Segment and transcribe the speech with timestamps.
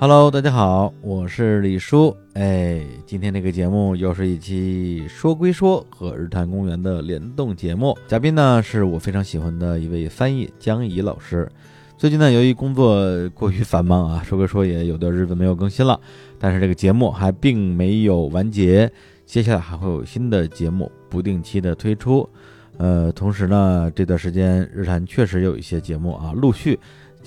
[0.00, 2.16] Hello，大家好，我是李叔。
[2.34, 7.98] 哎，今天这个节目又是一期说归说和日坛公园的联动节目。
[8.06, 11.50] 嘉宾呢是我非常喜欢的一位翻译江怡老师。
[11.96, 16.00] 最近呢，由于工作过于繁忙啊， 说归说也有段日子没有更新了。
[16.38, 18.88] 但是这个节目还并没有完结，
[19.26, 22.28] 接下来还会有新的节目不定期的推出。
[22.76, 26.78] 呃，同时呢，这段时间日坛确实有一些节目啊，陆续。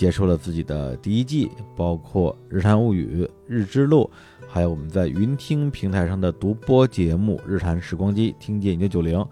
[0.02, 4.09] 结束了自己的第一季，包括《日谈物语》《日之路》，
[4.49, 9.23] 还有我们在云听平台上的独播节目《日谈时光机》，听见一九九零，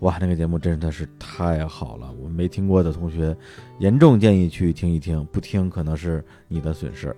[0.00, 2.12] 哇，那个节目真的是太好了！
[2.18, 3.34] 我们没听过的同学，
[3.78, 7.16] 严重建议去听一听，不听可能是你的损失。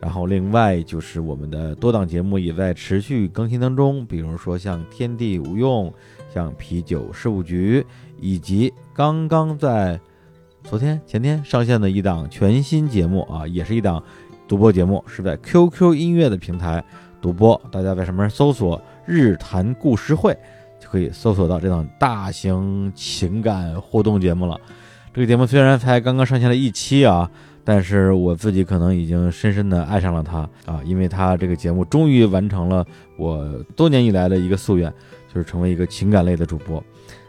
[0.00, 5.90] 然后另外就是我们的多档节目也在持续更新当中，比如说像《天地无用》、
[6.32, 7.80] 像《啤酒事务局》，
[8.20, 10.00] 以及刚刚在。
[10.64, 14.02] 昨天前天上线的一档全新节目啊，也是一档
[14.48, 16.82] 独播节目，是在 QQ 音乐的平台
[17.20, 17.60] 独播。
[17.70, 20.34] 大家在上面搜索“日谈故事会”，
[20.80, 24.58] 就可以搜索到这档大型情感互动节目了。
[25.12, 27.30] 这个节目虽然才刚刚上线了一期啊，
[27.62, 32.84] 但是我自己可能已经深深的爱上了它啊，因为它这个节目终于完成了
[33.18, 33.46] 我
[33.76, 34.90] 多年以来的一个夙愿，
[35.32, 36.82] 就是成为一个情感类的主播。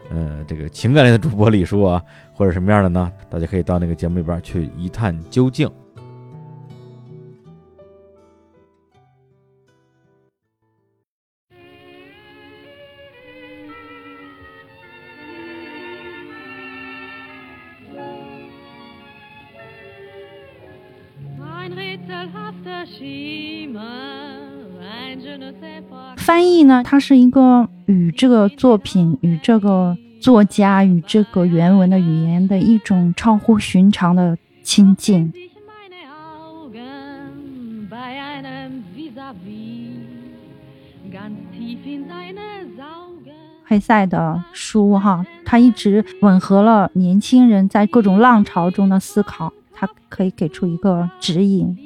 [0.10, 2.02] 呃，这个情感类的主播李叔啊，
[2.34, 3.12] 或者什么样的呢？
[3.30, 5.70] 大家可以到那个节目里边去一探究竟。
[26.26, 35.32] 翻译呢，它是一个与这个作品、与这个作家、与这个原文的语言的一种超乎寻常的亲近。
[43.64, 51.78] 黑塞的书哈，它一直吻合了年轻人在各种浪潮中的思考，它可以给出一个指引。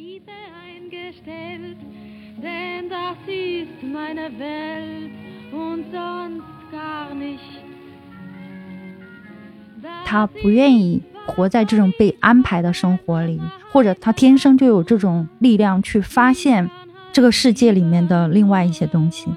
[10.09, 13.40] 他不愿意活在这种被安排的生活里，
[13.72, 16.68] 或者他天生就有这种力量去发现
[17.14, 19.28] 这个世界里面的另外一些东西。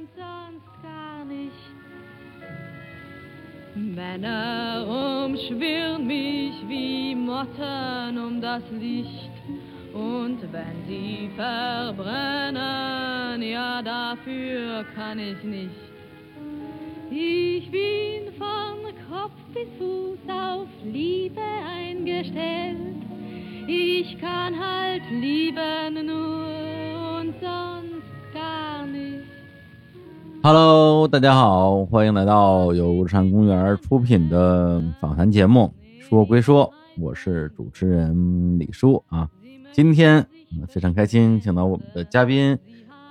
[30.43, 35.71] Hello，大家好，欢迎来到由日山公园出品的访谈节目。
[36.01, 39.29] 说归说，我是主持人李叔啊。
[39.71, 40.27] 今天
[40.67, 42.59] 非常开心，请到我们的嘉宾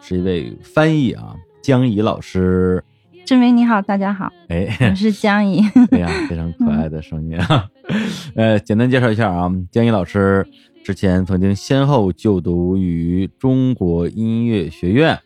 [0.01, 2.83] 是一位翻译啊，江怡老师。
[3.25, 5.61] 志明你好，大家好，哎，我是江怡。
[5.91, 7.69] 哎呀，非常可爱的声音啊。
[8.35, 10.45] 呃，简单介绍一下啊，江怡老师
[10.83, 15.17] 之前曾经先后就读于中国音乐学院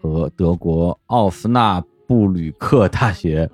[0.00, 3.48] 和德国奥斯纳布吕克大学。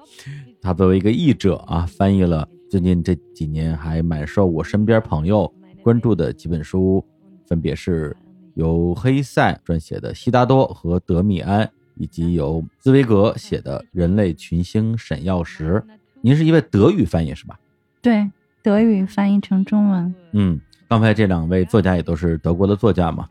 [0.61, 7.05] 他作为一个译者啊，翻译了最近这几年还蛮受我身边朋友关注的几本书。
[7.47, 8.15] 分别是
[8.55, 11.65] 由黑塞撰写的《悉达多》和《德米安》，
[11.99, 15.83] 以及由茨威格写的《人类群星闪耀时》。
[16.21, 17.59] 您是一位德语翻译是吧？
[18.01, 18.31] 对，
[18.63, 20.15] 德语翻译成中文。
[20.33, 23.29] 嗯，刚才这两位作家也都是德国的作家嘛。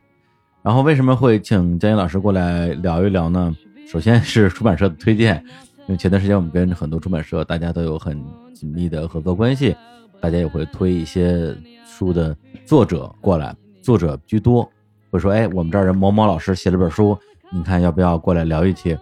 [0.61, 3.55] 然后为什么会请江一老师过来聊一聊呢？
[3.87, 5.41] 首先是出版社的推荐，
[5.81, 8.21] 因为前段时间我们跟很多出版社大家都有很
[8.53, 9.75] 紧密的合作关系，
[10.19, 12.35] 大家也会推一些书的
[12.65, 13.55] 作者过来。
[13.81, 14.69] 作者居多，
[15.09, 17.17] 会说：“哎，我们这儿人某某老师写了本书，
[17.51, 18.97] 你看要不要过来聊一期？”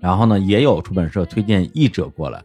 [0.00, 2.42] 然后呢，也有出版社推荐译者过来。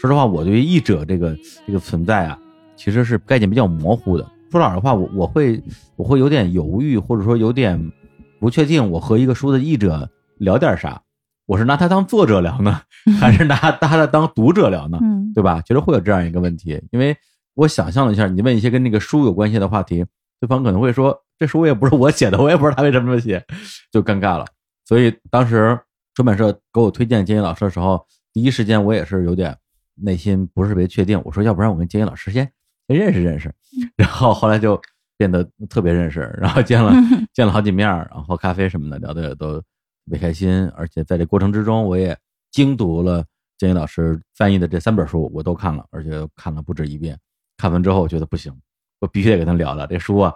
[0.00, 1.36] 说实话，我对于译者这个
[1.66, 2.38] 这个存在啊，
[2.76, 4.26] 其实是概念比较模糊的。
[4.50, 5.62] 说老实话，我我会
[5.96, 7.92] 我会有点犹豫，或者说有点
[8.40, 10.08] 不确定，我和一个书的译者
[10.38, 11.00] 聊点啥？
[11.46, 12.80] 我是拿他当作者聊呢，
[13.20, 14.98] 还是拿拿 他当读者聊呢？
[15.34, 15.62] 对吧？
[15.66, 17.16] 其实会有这样一个问题，因为
[17.54, 20.04] 我想象了一下，你问一些跟那个书有关系的话题，
[20.40, 21.20] 对方可能会说。
[21.36, 23.44] 这书也不是我写的，我也不知道他为什么这么写，
[23.90, 24.46] 就尴尬了。
[24.84, 25.78] 所以当时
[26.14, 29.56] 出版社给我推荐金英老师的时候，第一时间我也是有点
[29.94, 31.20] 内心不是特别确定。
[31.24, 32.50] 我说，要不然我跟金英老师先
[32.88, 33.52] 先认识认识，
[33.96, 34.80] 然后后来就
[35.16, 36.92] 变得特别认识，然后见了
[37.32, 39.64] 见了好几面，然后喝咖啡什么的，聊得也都特
[40.10, 40.68] 别开心。
[40.76, 42.16] 而且在这过程之中，我也
[42.50, 43.24] 精读了
[43.56, 47.18] 建宇老师翻译的这三本书，我都看了，而且看了不止一遍。
[47.56, 48.52] 看完之后，我觉得不行，
[49.00, 50.34] 我必须得跟他聊聊这书啊，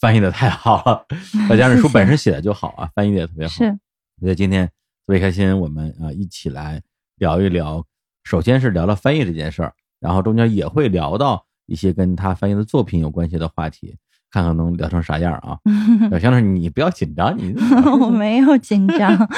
[0.00, 1.06] 翻译的太好了，
[1.48, 3.52] 再加上书本身写的就好啊， 翻译的也特别好。
[3.52, 3.78] 是，
[4.20, 6.80] 所以今天特别开心，我们啊一起来
[7.16, 7.84] 聊一聊。
[8.24, 13.96] 首先是聊聊翻译这件事儿，然后中间也会聊到一些跟他翻译的作品有关系的话题，
[14.30, 15.58] 看看能聊成啥样啊。
[16.10, 17.54] 小香你不要紧张，你
[18.00, 19.28] 我没有紧张，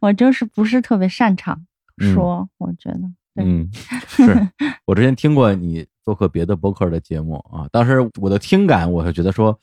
[0.00, 1.64] 我就是不是特别擅长
[1.98, 3.00] 说，我觉得。
[3.36, 3.68] 对嗯，
[4.08, 4.48] 是
[4.86, 9.58] 我之前听过你做客别的播客的节目啊，当时我的听感我是觉得说，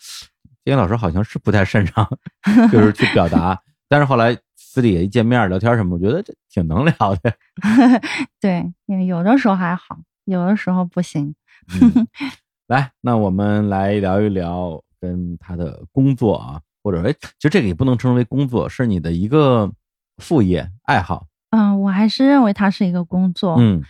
[0.65, 2.07] 金老师好像是不太擅长，
[2.71, 7.33] 就是去表达，但是后来私底下一见面聊天什么，我觉得这挺能聊的。
[8.41, 11.35] 对，因为有的时候还好，有的时候不行。
[11.79, 12.07] 嗯
[12.67, 19.71] 来，那我们来聊一聊跟他的工作啊，或者哎，其实这个也不能称为工作，是你的一个
[20.17, 21.27] 副业爱好。
[21.49, 23.57] 嗯，我还是认为它是一个工作。
[23.59, 23.83] 嗯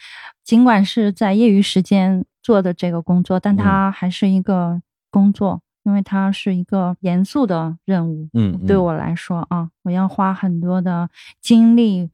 [0.44, 8.29] 尽管是在业余时间做的这个工作，但它还是一个工作，因为它是一个严肃的任务。
[8.33, 11.09] 嗯，嗯对我来说啊，我要花很多的
[11.41, 12.09] 精力，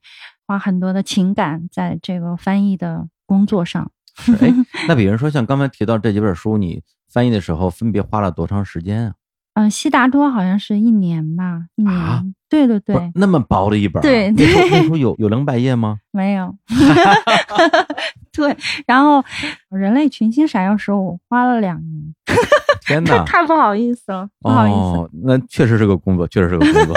[0.45, 3.91] 花很多的情感在这个翻译的工作上。
[4.87, 9.13] 那比如说像刚才提到这几本书，你翻译的时候分别花了多长时间啊？
[9.57, 11.93] 嗯，悉达多好像是一年吧，一年。
[11.93, 15.99] 啊对对对那么薄的一本啊、对对那书有有两百页吗？
[16.13, 16.55] 没有。
[18.31, 18.55] 对，
[18.85, 19.21] 然后
[19.69, 22.15] 人类群星闪耀时候，我花了两年，
[22.87, 23.21] 天哪！
[23.25, 24.77] 太不好意思了，不好意思。
[24.77, 26.95] 哦，那确实是个工作，确实是个工作。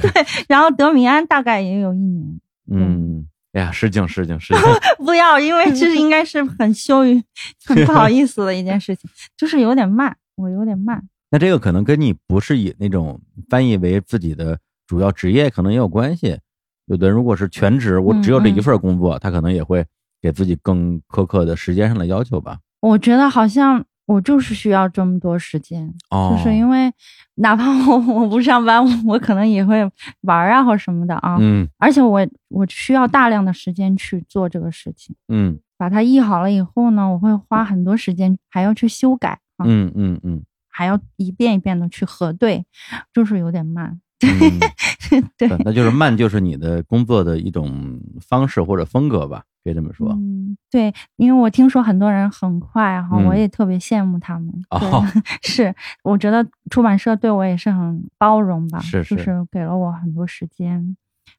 [0.00, 0.10] 对
[0.48, 4.62] 然后德米安大概也有一年，嗯，哎呀，失敬失敬失敬。
[5.04, 7.22] 不要，因为这应该是很羞于、
[7.66, 11.02] 很不好意思的一件事情，就是有点慢，我有点慢。
[11.30, 16.38] 那这个可能跟你不是以那种翻译为自己的主要职业，可能也有关系。
[16.86, 19.84] 有的人如果是全职，我只有这一份工作，他可能也会
[20.22, 22.58] 给自己更苛刻的时间上的要求吧。
[22.80, 26.92] 我觉得好像我就是需要这么多时间，哦，就是因为
[27.36, 29.82] 哪怕我 我不上班，我可能也会
[30.20, 31.36] 玩啊或什么的啊。
[31.40, 40.40] 嗯而且我我需要大量的时间去做这个事情，嗯把它译好了以后呢，我会花很多时间，还要去修改啊，嗯嗯嗯
[40.76, 42.66] 还要一遍一遍的去核对，
[43.14, 43.98] 就是有点慢。
[44.20, 44.60] 嗯，
[45.38, 50.10] 对，对那就是慢，就是你的工作的一种方式或者风格吧，可以这么说。
[50.12, 54.52] 嗯，对，因为我听说很多人很快哈，嗯我也特别羡慕他们。
[55.42, 55.74] 是，
[56.04, 60.94] 我觉得出版社对我也是很包容吧，是就是是给了我很多时间，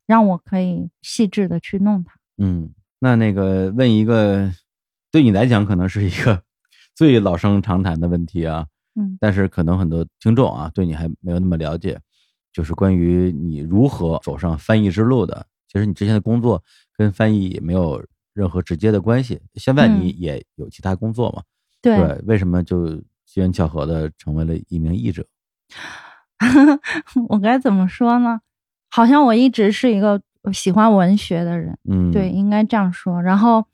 [0.08, 2.14] 让我可以细致的去弄它。
[2.40, 4.52] 嗯，那那个问一个
[5.12, 6.42] 对你来讲可能是一个
[6.94, 8.68] 最老生常谈的问题啊，
[8.98, 12.00] 嗯但是可能很多听众啊对你还没有那么了解，
[12.52, 15.46] 就是关于你如何走上翻译之路的。
[15.68, 16.64] 其实你之前的工作
[16.96, 18.04] 跟翻译也没有
[18.34, 21.44] 任何直接的关系，现在你也有其他工作嘛？
[21.82, 22.96] 对，对，为什么就
[23.26, 25.26] 机缘巧合的成为了一名译者？
[27.30, 28.40] 我该怎么说呢？
[28.90, 30.22] 好像我一直是一个
[30.54, 33.22] 喜欢文学的人，嗯，对，，应该这样说。
[33.22, 33.66] 然后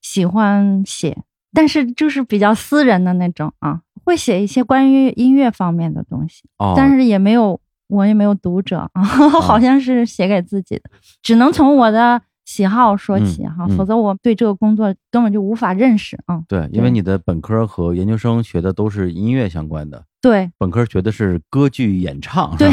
[0.00, 9.02] 喜欢写，但是就是比较私人的那种啊，会写一些关于音乐方面的东西，哦，但是也没有，我也没有读者啊，
[9.40, 10.90] 好像是写给自己的，
[11.22, 12.20] 只能从我的
[12.52, 16.42] 喜好说起哈，否则我对这个工作根本就无法认识啊。
[16.46, 22.68] 对，因为你的本科和研究生学的都是音乐相关的，对本科学的是歌剧演唱，对，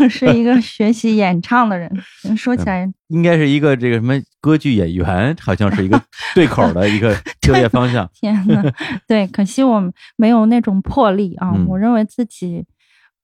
[0.00, 1.90] 我是一个 学习演唱的人，
[2.36, 6.00] 说起来应该是一个这个什么歌剧演员，好像是一个
[6.32, 7.12] 对口的一个
[7.42, 8.08] 就业方向。
[8.14, 8.62] 天呐，
[9.08, 11.52] 对，可惜我没有那种魄力啊！
[11.56, 12.64] 嗯我认为自己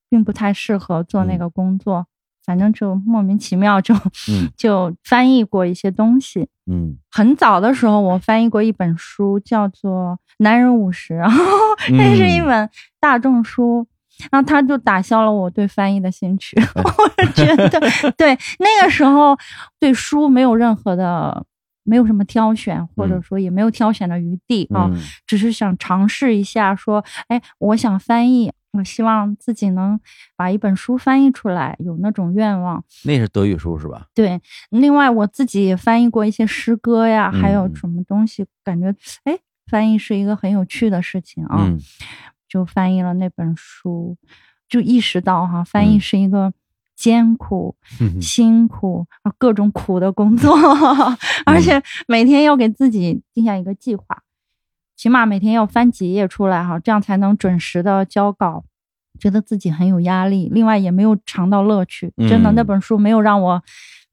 [0.08, 2.06] 并不太适合做那嗯个工作，
[2.44, 3.94] 反正就莫名其妙就、
[4.28, 6.48] 嗯 就翻译过一些东西。
[6.70, 11.42] 嗯很早的时候，我翻译过一本书，叫做《男人五十》，然后
[11.96, 12.70] 那是一嗯本
[13.00, 13.86] 大众书。
[14.30, 17.70] 然后他就打消了我对翻译的兴趣，哎 我觉得
[18.18, 19.34] 对那个时候
[19.78, 21.42] 对书没有任何的，
[21.84, 24.90] 没有什么挑选，或者嗯说也没有挑选的余地啊。
[24.92, 29.98] 嗯只是想尝试一下，说，哎，我想翻译，我希望自己能
[30.36, 32.82] 把一本书翻译出来，有那种愿望。
[33.04, 34.06] 那是德语书是吧？
[34.14, 41.78] 对，另外我自己也翻译过一些诗歌呀，还有嗯什么东西，感觉，哎，翻译是一个很有趣的事情啊，嗯。
[42.48, 44.16] 就翻译了那本书，
[44.68, 46.00] 就意识到哈，翻译嗯。
[46.00, 46.52] 是一个
[46.96, 47.76] 艰苦、
[48.20, 50.52] 辛苦啊各种苦的工作，
[51.46, 54.04] 而且每天要给自己定下一个计划，
[55.00, 58.62] 起码每天要翻几页出来哈，这样才能准时的交稿。
[59.18, 62.12] 觉得自己很有压力，另外也没有尝到乐趣。
[62.18, 63.62] 嗯真的，那本书没有让我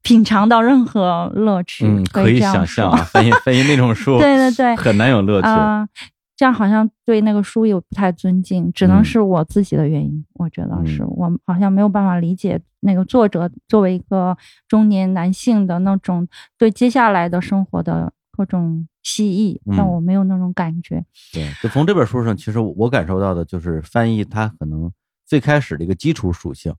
[0.02, 2.40] 品尝到任何乐趣，嗯，可可以。
[2.40, 5.48] 想象啊，翻译 翻译那种书，对对对，很难有乐趣。
[5.48, 5.86] 啊、
[6.34, 10.24] 这样好像对那个书有不太尊敬，只嗯能是我自己的原因。
[10.36, 14.34] 我觉得是嗯我好像没有办法理解那个作者作为一个
[14.66, 16.26] 中年男性的那种
[16.56, 19.76] 对接下来的生活的各种希冀，嗯。
[19.76, 21.04] 让我没有那种感觉。
[21.32, 24.90] 对，就从这本书上，其实我感受到的就是翻译它可能
[25.26, 26.72] 最开始的一个基础属性，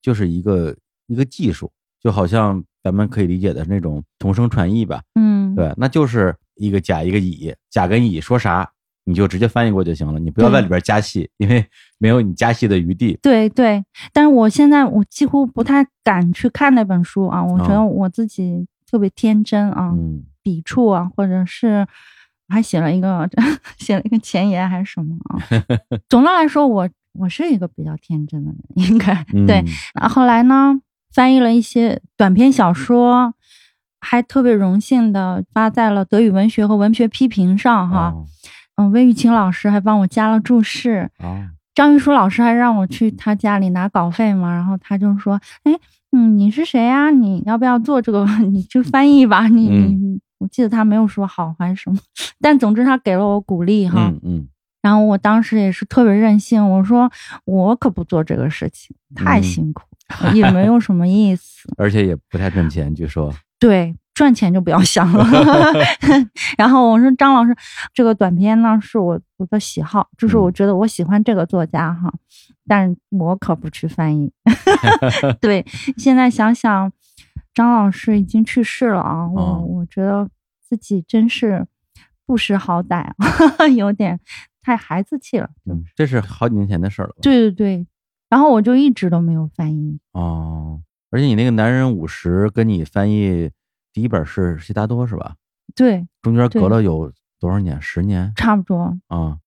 [0.00, 0.76] 就是一个
[1.08, 1.68] 一个技术，
[2.00, 8.70] 就好像咱们可以理解的是那种同声传译吧，嗯，对，那就是一个甲一个乙，甲跟乙说啥，
[9.04, 11.66] 你就直接翻译过就行了，你不要在里边加戏，因为
[11.98, 13.18] 没有你加戏的余地。
[13.20, 21.86] 对对，但是我现在我几乎不太敢去看那本书啊，我觉得哦我自己特别天真啊，嗯笔触啊，或者是
[22.48, 23.28] 还写了一个
[23.78, 25.38] 写了一个前言还是什么啊。
[26.08, 29.64] 总的来说，我我是一个比较天真的人，应该、嗯对。
[29.94, 30.80] 然后后来呢，
[31.12, 33.34] 翻译了一些短篇小说，
[34.00, 38.12] 还特别荣幸的发在了德语文学和文学批评上哈。
[38.14, 38.26] 哦
[38.76, 41.10] 嗯，魏玉琴老师还帮我加了注释。
[41.18, 45.72] 哦张玉书老师还让我去他家里拿稿费嘛，然后他就说：“哎，
[46.12, 48.26] 嗯，你是谁呀、你要不要做这个？
[48.50, 49.46] 你去翻译吧。
[49.46, 51.98] 你”你、我记得他没有说好还是什么，
[52.40, 54.08] 但总之他给了我鼓励哈。
[54.08, 54.48] 嗯嗯
[54.82, 57.10] 然后我当时也是特别任性，我说
[57.44, 59.82] 我可不做这个事情，太嗯辛苦，
[60.34, 61.68] 也没有什么意思。
[61.76, 63.30] 而且也不太挣钱，据说。
[63.58, 65.22] 对，赚钱就不要想了。
[66.56, 67.54] 然后我说张老师，
[67.92, 72.10] 这个短片呢是我我的喜好，就是我嗯觉得我喜欢这个作家哈，
[72.66, 74.32] 但我可不去翻译。
[75.42, 75.62] 对，
[75.98, 76.90] 现在想想，
[77.54, 80.28] 张老师已经去世了啊，我、哦我觉得
[80.60, 81.66] 自己真是
[82.26, 83.12] 不识好歹
[83.58, 84.18] 啊， 有点
[84.62, 85.50] 太孩子气了。
[85.64, 87.18] 嗯，这是好几年前的事儿了吧？
[87.22, 87.86] 对对对，
[88.28, 89.98] 然后我就一直都没有翻译。
[90.12, 90.80] 哦，
[91.10, 93.50] 而且你那个男人五十跟你翻译
[93.92, 95.34] 第一本是悉达多是吧？
[95.74, 97.80] 对，中间隔了有多少年？
[97.82, 98.96] 十年差不多。
[99.08, 99.38] 啊？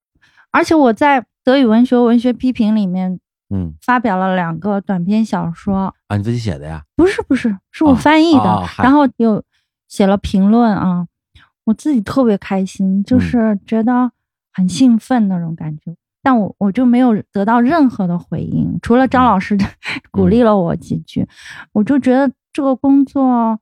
[0.52, 3.20] 而且我在德语文学文学批评里面
[3.54, 3.74] 嗯。
[3.86, 6.84] 发表了两个短篇小说，啊，你自己写的呀？
[6.96, 9.42] 不是不是，是我哦翻译的，然后又
[9.88, 11.08] 写了评论啊，
[11.66, 13.04] 我自己特别开心，嗯。
[13.04, 14.12] 就是觉得
[14.52, 15.96] 很兴奋那种感觉。
[16.26, 19.58] 但我我就没有得到任何的回应，除了张老师
[20.10, 21.28] 鼓励了我几句，
[21.74, 23.60] 我就觉得这个工作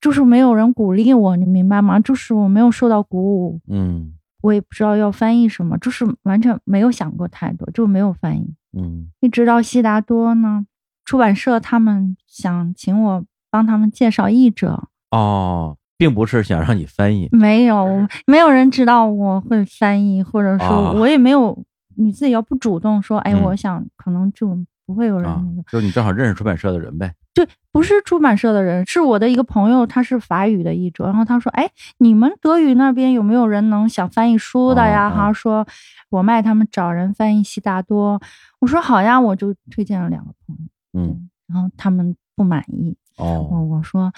[0.00, 1.98] 就是没有人鼓励我，你明白吗？
[1.98, 4.12] 就是我没有受到鼓舞，嗯
[4.46, 8.54] 我也不知道要翻译什么，就是完全没有想过太多，就没有翻译。
[8.78, 10.64] 嗯一直到悉达多呢，
[11.04, 17.28] 出版社他们想请我帮他们介绍译者，哦，并不是想让你翻译。
[17.32, 21.64] 没有，没有人知道我会翻译，或者啊说我也没有，
[21.96, 27.12] 你自己要不主动说，哎，嗯我想可能就不会有人啊那个。，就是你正好认识出版社的人呗。
[27.34, 35.10] 对，不是出版社的人，是我的一个朋友，他是法语的译者，然后他说，哎，你们德语那边有没有人能想翻译书的呀？
[35.10, 35.66] 哈哦说
[36.08, 38.18] 我卖他们找人翻译悉达多，
[38.60, 40.64] 我说好呀，我就推荐了两个朋友。
[40.98, 44.10] 嗯然后他们不满意，我哦我说，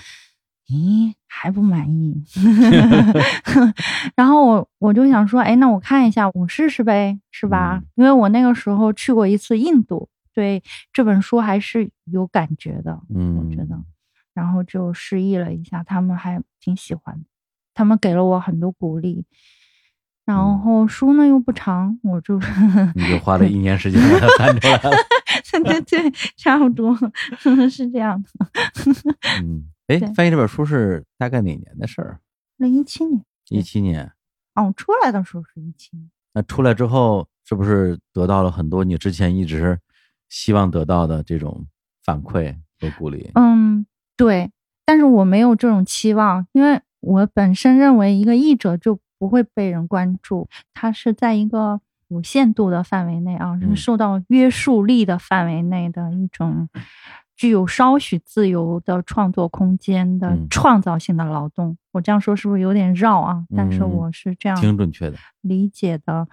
[0.69, 2.23] 咦，还不满意？
[4.17, 7.81] 然后我我就想说，哎，那我看一下，我试试呗，是吧？
[7.83, 13.77] 嗯因为我那个时候去过一次印度，对这本书还是有感觉的，嗯，我觉得。
[14.33, 17.25] 然后就示意了一下，他们还挺喜欢的，
[17.75, 19.25] 他们给了我很多鼓励。
[20.25, 22.39] 然嗯后书呢又不长，我就
[22.95, 24.91] 你就花了一年时间把它翻出来了。
[25.65, 26.97] 对对，差不多
[27.69, 28.47] 是这样的。
[29.43, 32.21] 嗯，哎，翻译这本书是大概哪年的事儿？
[32.59, 34.13] 零一七年，一七年。
[34.55, 36.09] 哦，出来的时候是一七年。
[36.33, 39.81] 那出来之后，是不是得到了很多你之前一直
[40.29, 41.67] 希望得到的这种
[42.05, 43.31] 反馈和鼓励？
[43.35, 44.51] 嗯，对，
[44.85, 56.69] 但是我没有这种期望，因为我本身认为一个译者就不会被人关注，他是在一个有限度的范围内啊，嗯是受到约束力的范围内的一种
[57.37, 61.77] 具有稍许自由的创作空间的嗯创造性的劳动。
[61.93, 63.45] 我这样说是不是有点绕啊？
[63.57, 65.17] 但是嗯我是这样挺准确的。
[65.41, 66.27] 理解的。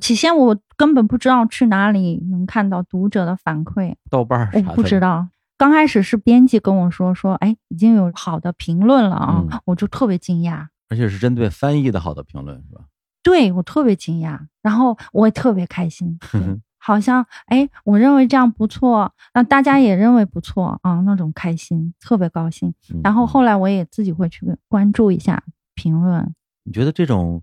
[0.00, 5.28] 起先我根本不知道去哪里能看到读者的反馈，豆瓣儿啥我不知道。
[5.58, 12.84] 刚开始是编辑跟我说说，哎，已经有好的评论了啊，嗯我就特别惊讶，而且是针对翻译的好的评论，是吧？
[13.22, 16.18] 对我特别惊讶，然后我也特别开心，
[16.78, 22.74] 好像哎，我认为这样不错，那大家也认为不错啊，那种开心，特别高兴。
[22.92, 25.40] 嗯然后嗯后来我也自己会去关注一下
[25.76, 26.34] 评论，
[26.64, 27.40] 你觉得这种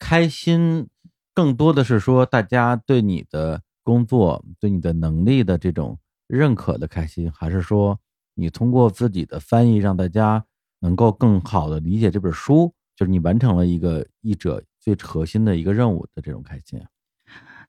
[0.00, 0.88] 开心
[1.34, 7.98] 更多的是说大家对你的工作对你的能力的这种认可的开心，还是说
[8.34, 10.44] 你通过自己的翻译让大家
[10.80, 16.86] 能够更好的理解这本书，就是你完成了一个译者最核心的一个任务的这种开心啊？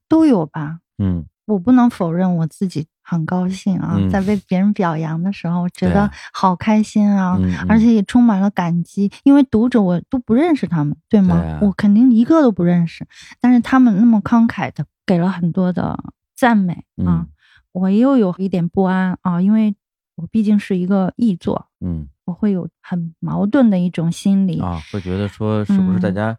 [0.08, 0.79] 都有吧。
[0.98, 4.10] 嗯我不能否认我自己很高兴啊，嗯。
[4.10, 11.40] 在被别人表扬的时候，觉得好开心啊，嗯，而且也充满了感激，因为读者我都不认识他们，对吗？
[11.42, 11.60] 对啊？
[11.62, 13.06] 我肯定一个都不认识，
[13.42, 15.98] 但是他们那么慷慨的给了很多的
[16.36, 16.74] 赞美
[17.06, 17.28] 啊，嗯。
[17.72, 19.76] 我又有一点不安啊，因为
[20.16, 22.08] 我毕竟是一个译作，嗯。
[22.26, 24.62] 我会有很矛盾的一种心理。
[24.62, 26.16] 啊，会觉得说是不是大嗯。
[26.16, 26.38] 家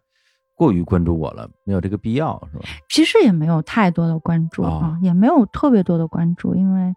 [0.55, 2.65] 过于关注我了，没有这个必要，是吧？
[2.89, 6.95] 其实也没有太多的关注哦啊，也没有特别多的关注，因为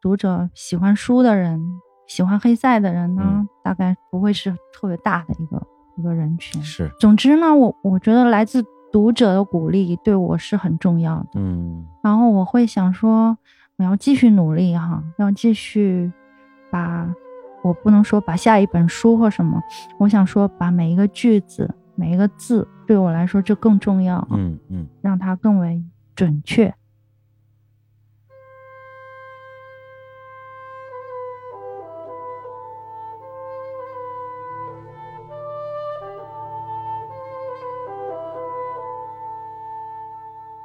[0.00, 1.60] 读者喜欢书的人，
[2.08, 5.62] 喜欢黑塞的人呢，嗯大概不会是特别大的一个
[5.96, 6.60] 一个人群。
[6.62, 11.28] 是，总之呢，我我觉得来自读者的鼓励对我是很重要的。
[11.34, 13.36] 嗯然后我会想说，
[13.76, 16.10] 我要继续努力哈，要继续
[16.70, 17.08] 把，
[17.62, 19.60] 我不能说把下一本书或什么，
[19.98, 24.86] 我想说把每一个句子、每一个字对我来说这更重要，嗯嗯。
[25.00, 25.82] 让它更为
[26.14, 26.72] 准确。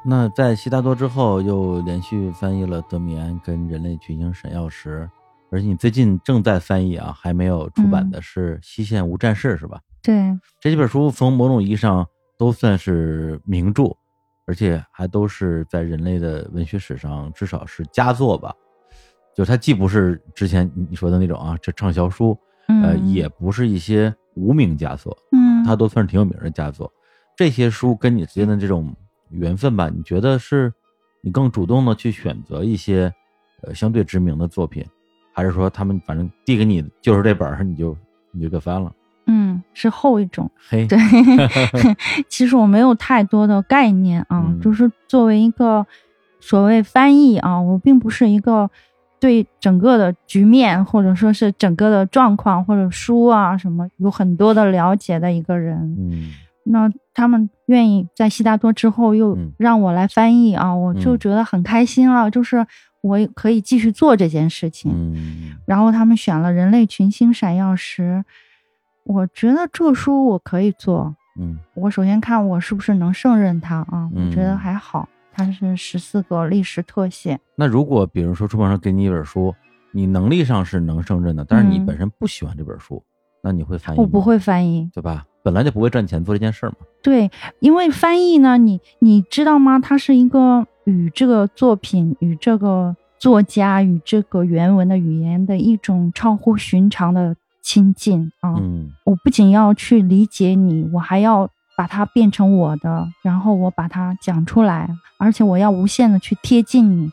[0.04, 5.08] 那在悉达多之后，又连续翻译了《德米安》跟《人类群星闪耀时》，
[5.52, 9.80] 而且你最近正在翻译啊，还没有出版的是《西线无战事》，是吧？
[10.04, 13.96] 对，这几本书从某种意义上都算是名著，
[14.46, 18.54] 而且还都是在人类的文学史上至少是佳作吧。
[19.36, 26.92] 就它既不是之前你说的那种啊，这畅销书，呃，嗯也不是一些无名佳作，嗯，它都算是挺有名的佳作。
[27.38, 28.94] 这些书跟你之间的这种
[29.30, 30.74] 缘分吧，你觉得是
[31.22, 33.14] 你更主动的去选择一些
[33.62, 34.86] 呃相对知名的作品，
[35.34, 37.96] 还是说他们反正递给你就是这本儿，你就
[38.32, 38.94] 你就给翻了？
[39.34, 40.50] 嗯是后一种。
[40.70, 40.98] 嘿，对，
[42.28, 45.86] 其实我没有太多的概念啊，嗯就是作为一个
[46.40, 48.70] 所谓翻译啊，我并不是一个
[49.20, 55.78] 对整个的局面或者说是整个的状况或者书啊什么有很多的了解的一个人。
[55.98, 56.32] 嗯
[56.64, 62.66] 那他们愿意在悉达多之后又嗯让我来翻译啊，我就嗯觉得很开心了，就是
[63.02, 64.92] 我也可以继续做这件事情。
[64.94, 68.24] 嗯然后他们选了《人类群星闪耀时》，
[69.04, 71.16] 我觉得这书我可以做。
[71.40, 75.08] 嗯我首先看我是不是能胜任它啊，我觉得嗯还好。
[75.34, 79.56] 它是十四个历史特写，那如果比如说出版社给你一本书，
[79.94, 83.02] 你能力上是能胜任的，但是你嗯本身不喜欢这本书，
[83.42, 84.04] 那你会翻译吗？
[84.04, 84.90] 我不会翻译。
[84.94, 85.26] 对吧？
[85.42, 86.76] 本来就不会赚钱做这件事儿嘛。
[87.02, 89.80] 对，因为翻译呢，你你知道吗？
[89.80, 98.56] 它是一个与这个作品、与这个作家、与这个原文的语言的一种超乎寻常的亲近啊。
[98.60, 107.12] 嗯我不仅要去理解你，我还要把它变成我的，然后我把它讲出来，而且我要无限的去贴近你。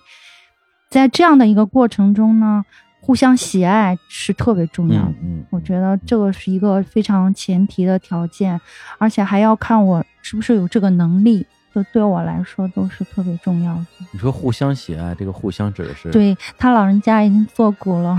[0.90, 2.64] 在这样的一个过程中呢，
[3.00, 5.10] 互相喜爱是特别重要的。
[5.22, 8.60] 嗯嗯，我觉得这个是一个非常前提的条件，
[8.98, 13.86] 而且还要看我是不是有这个能力，这对我来说都是特别重要的。
[14.12, 18.16] 你说互相喜爱，这个互相指的是对他老人家已经做古了，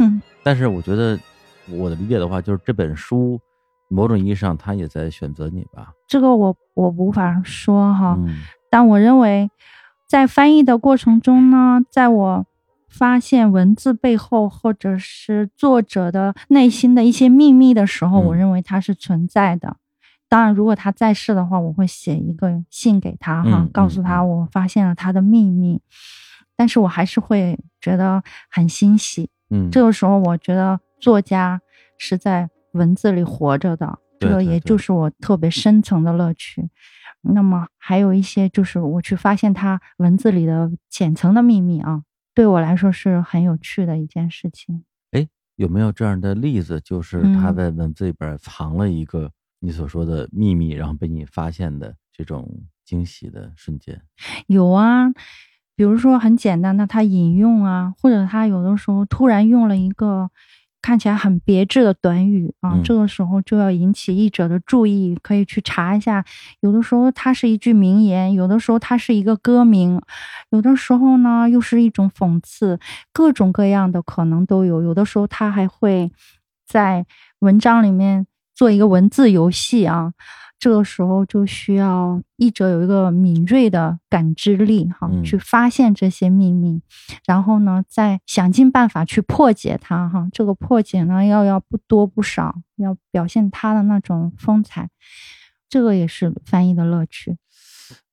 [0.00, 1.18] 嗯， 但是我觉得
[1.70, 3.40] 我的理解的话，就是这本书
[3.88, 5.92] 某种意义上他也在选择你吧。
[6.08, 8.16] 这个我我无法说哈。
[8.18, 9.50] 嗯但我认为，
[10.08, 12.46] 在翻译的过程中呢，在我
[12.88, 19.76] 发现文字背后或者是作者的内心的一些秘密的时候，嗯我认为它是存在的。
[20.26, 25.82] 当然，如果他在世的话，我会写一个信给他哈，嗯告诉他嗯我发现了他的秘密。
[26.56, 29.28] 但是我还是会觉得很欣喜。
[29.52, 31.60] 嗯，这个时候，我觉得作家
[31.98, 36.70] 是在文字里活着的，这个也就是我特别深层的乐趣。
[37.20, 42.02] 那么还有一些就是我去发现他文字里的浅层的秘密啊，
[42.34, 44.84] 对我来说是很有趣的一件事情。
[45.56, 52.48] 有没有这样的例子，就是他嗯在文字里边藏了一个你所说的秘密，然后被你发现的这种
[52.84, 54.00] 惊喜的瞬间？
[54.48, 55.08] 有啊，
[55.74, 60.30] 比如说很简单的，他引用啊，或者他有的时候突然用了一个
[60.80, 66.24] 看起来很别致的短语啊，嗯这个时候就要引起译者的注意，可以去查一下。
[66.60, 70.00] 有的时候它是一句名言，有的时候它是一个歌名，
[70.50, 72.78] 有的时候呢又是一种讽刺，
[73.12, 74.82] 各种各样的可能都有。
[74.82, 76.10] 有的时候他还会
[76.66, 77.06] 在
[77.38, 80.12] 文章里面做一个文字游戏啊。
[80.62, 86.80] 这个时候就需要译者有一个敏锐的感知力，哈，嗯去发现这些秘密，
[87.26, 90.28] 然后呢，再想尽办法去破解它，哈。
[90.32, 94.88] 这个破解呢，要要不多不少，要表现它的那种风采，
[95.68, 97.36] 这个也是翻译的乐趣。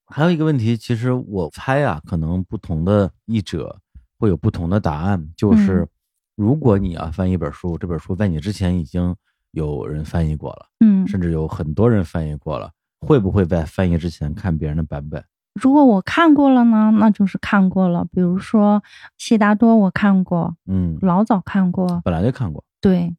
[0.08, 3.80] 还有一个问题，其实我猜啊，可能不同的译者
[4.18, 5.30] 会有不同的答案。
[5.38, 5.90] 就是嗯
[6.36, 9.16] 如果你要翻译一本书，这本书在你之前已经
[9.52, 15.24] 有人翻译过了，嗯，甚至有很多人翻译过了，会不会在翻译之前看别人的版本？
[15.60, 18.06] 如果我看过了呢，那就是看过了。
[18.12, 18.82] 比如说
[19.18, 22.02] 悉达多，我看过，嗯，老早看过。
[22.06, 22.64] 本来就看过。
[22.80, 23.16] 对，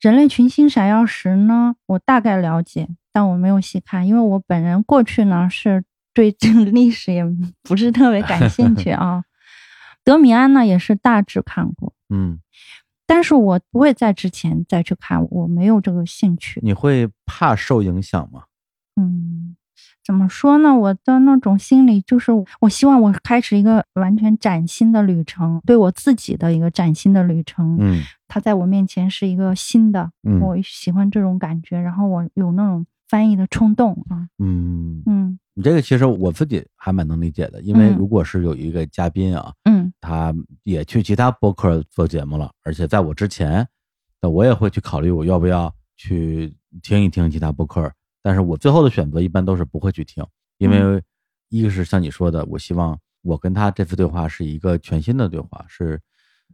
[0.00, 7.24] 人类群星闪耀时呢，我大概了解，但我没有细看，因为我本人过去呢是对这个历史也
[7.62, 9.24] 不是特别感兴趣啊。
[10.02, 12.38] 德米安呢也是大致看过，嗯，
[13.06, 16.60] 但是我不会在之前再去看，我没有这个兴趣。
[16.62, 18.44] 你会怕受影响吗？
[18.96, 19.56] 嗯，
[20.04, 20.74] 怎么说呢？
[20.74, 27.76] 我的那种心理就是，我希望我开始一个完全崭新的旅程，对我自己的一个崭新的旅程。
[27.80, 34.26] 嗯它在我面前是一个新的，嗯我喜欢这种感觉，然后我有那种翻译的冲动啊。
[34.38, 43.66] 嗯，嗯你这个其实我自己还蛮能理解的，因为嗯如果是有一个嘉宾啊，嗯他也去其他播客做节目了，而且在我之前，
[44.20, 47.90] 那我也会去考虑我要不要去听一听其他播客。
[48.20, 50.22] 但是我最后的选择一般都是不会去听，
[50.58, 51.02] 因为
[51.48, 55.98] 一个是像你说的，我希望我跟他这次对话是一个全新的对话，是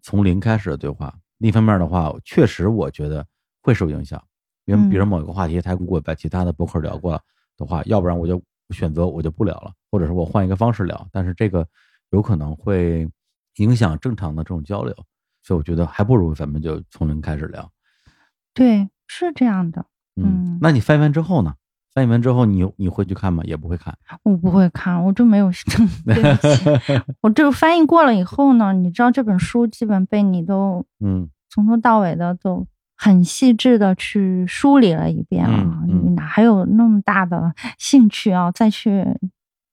[0.00, 1.12] 从零开始的对话。
[1.38, 3.26] 另一方面的话，确实我觉得
[3.62, 4.22] 会受影响，
[4.66, 7.20] 因为比如嗯某一个话题，他如果在其他的播客聊过
[7.56, 8.40] 的话，要不然我就
[8.72, 11.06] 选择我就不聊了，或者是我换一个方式聊。
[11.12, 11.66] 但是这个
[12.10, 13.08] 有可能会
[13.56, 14.94] 影响正常的这种交流，
[15.42, 17.70] 所以我觉得还不如咱们就从零开始聊。
[18.54, 19.84] 对，是这样的。
[20.16, 21.54] 嗯嗯，那你翻译完之后呢？
[21.94, 23.42] 翻译完之后你你会去看吗？
[23.44, 23.94] 也不会看。
[24.22, 25.50] 我不会看，我就没有。
[26.06, 26.70] 对不起，
[27.20, 32.66] 我这个翻译过了以后呢，你知道这本书基本被你都嗯从头到尾的都
[33.02, 39.04] 很细致的去梳理了一遍啊，嗯嗯你哪还有那么大的兴趣啊，再去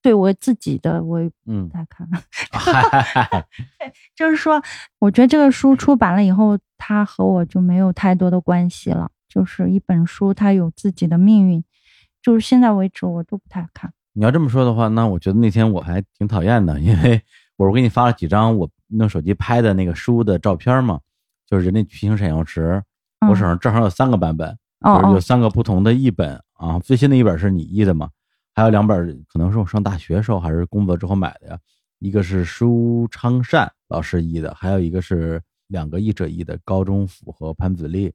[0.02, 2.08] 对我自己的我也不嗯，太看。
[2.50, 3.46] 嗨嗨嗨，
[4.16, 4.60] 就是 说，
[4.98, 9.08] 我觉得这个书出版了以后，它和我就没有太多的关系了。
[9.28, 11.62] 就是一本书，它有自己的命运。
[12.20, 13.92] 就是现在为止，我都不太看。
[14.12, 17.22] 你要这么说的话，那我觉得那天我还挺讨厌的，因为
[17.56, 20.98] 我是给你发了几张我用手机拍的那个书的照片嘛，
[21.46, 22.82] 就是人类巨星闪耀时，
[23.28, 24.48] 我手上正好有三个版本，
[24.82, 26.78] 就是有哦，三个不同的译本啊。
[26.78, 28.08] 最新的一本是你译的嘛，
[28.54, 31.58] 还有两本可能是我上大学时候还是工作之后买的呀。
[31.98, 38.10] 一个是舒昌善老师译的，还有一个是两个译者译的，高中甫和潘子立。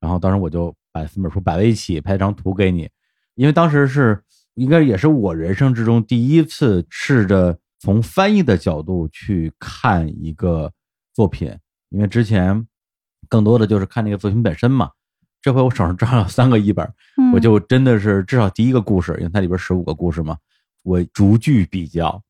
[0.00, 2.88] 然后当时我就把三本书摆在一起，拍张图给你，
[3.36, 4.20] 因为当时是
[4.54, 10.72] 应该也是我人生之中第一次试着从翻译的角度去看一个
[11.14, 11.56] 作品，
[11.90, 12.66] 因为之前
[13.28, 14.90] 更多的就是看那个作品本身嘛。
[15.42, 20.36] 这回我手上正好有三个译本，嗯我就真的是至少第一个故事，因为它里边十五个故事嘛，
[20.84, 22.22] 我逐句比较，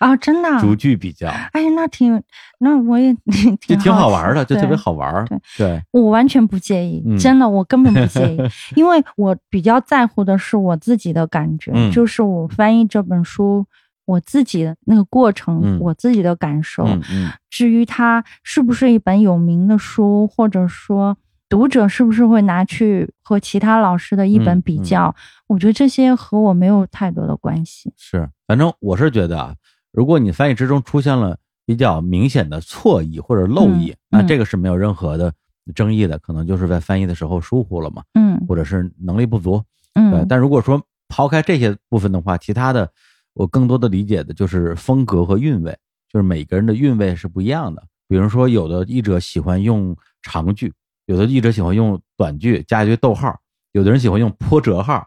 [0.00, 2.22] 啊，真的啊，逐句比较，哎，那挺，
[2.58, 5.24] 那我也 挺就挺好玩的，就特别好玩。
[5.24, 8.38] 对对，我完全不介意，嗯真的，我根本不介意，
[8.76, 13.64] 因为我比较在乎的是我自己的感觉，嗯就是我翻译这本书，
[14.08, 16.82] 我自己的那个过程，嗯我自己的感受。
[16.84, 21.14] 嗯嗯至于它是不是一本有名的书，或者说
[21.46, 25.14] 读者是不是会拿去和其他老师的一本比较，
[25.46, 27.92] 我觉得这些和我没有太多的关系。
[27.98, 29.54] 是，反正我是觉得啊，
[29.92, 35.30] 如果你翻译之中出现了比较明显的错译或者漏译，嗯那嗯这个是没有任何的
[35.74, 39.62] 争议的，可能就是在翻译的时候疏忽了嘛，嗯或者是能力不足。
[39.92, 42.90] 对，嗯，但如果说抛开这些部分的话，其他的
[43.38, 45.70] 我更多的理解的就是风格和韵味，
[46.12, 47.80] 就是每个人的韵味是不一样的。
[48.08, 50.72] 比如说，有的译者喜欢用长句，
[51.06, 53.38] 有的译者喜欢用短句加一堆逗号，
[53.70, 55.06] 有的人喜欢用破折号。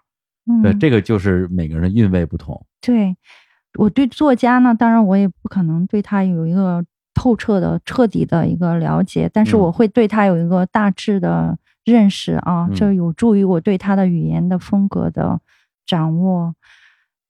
[0.63, 2.65] 对，嗯这个就是每个人的韵味不同。
[2.79, 3.13] 对，
[3.77, 15.41] 我对作家呢，当然我也不可能对他有一个透彻的、彻底的一个了解，但是嗯我会对他有一个大致的认识啊，嗯这有助于我对他的语言的风格的
[15.85, 16.55] 掌握。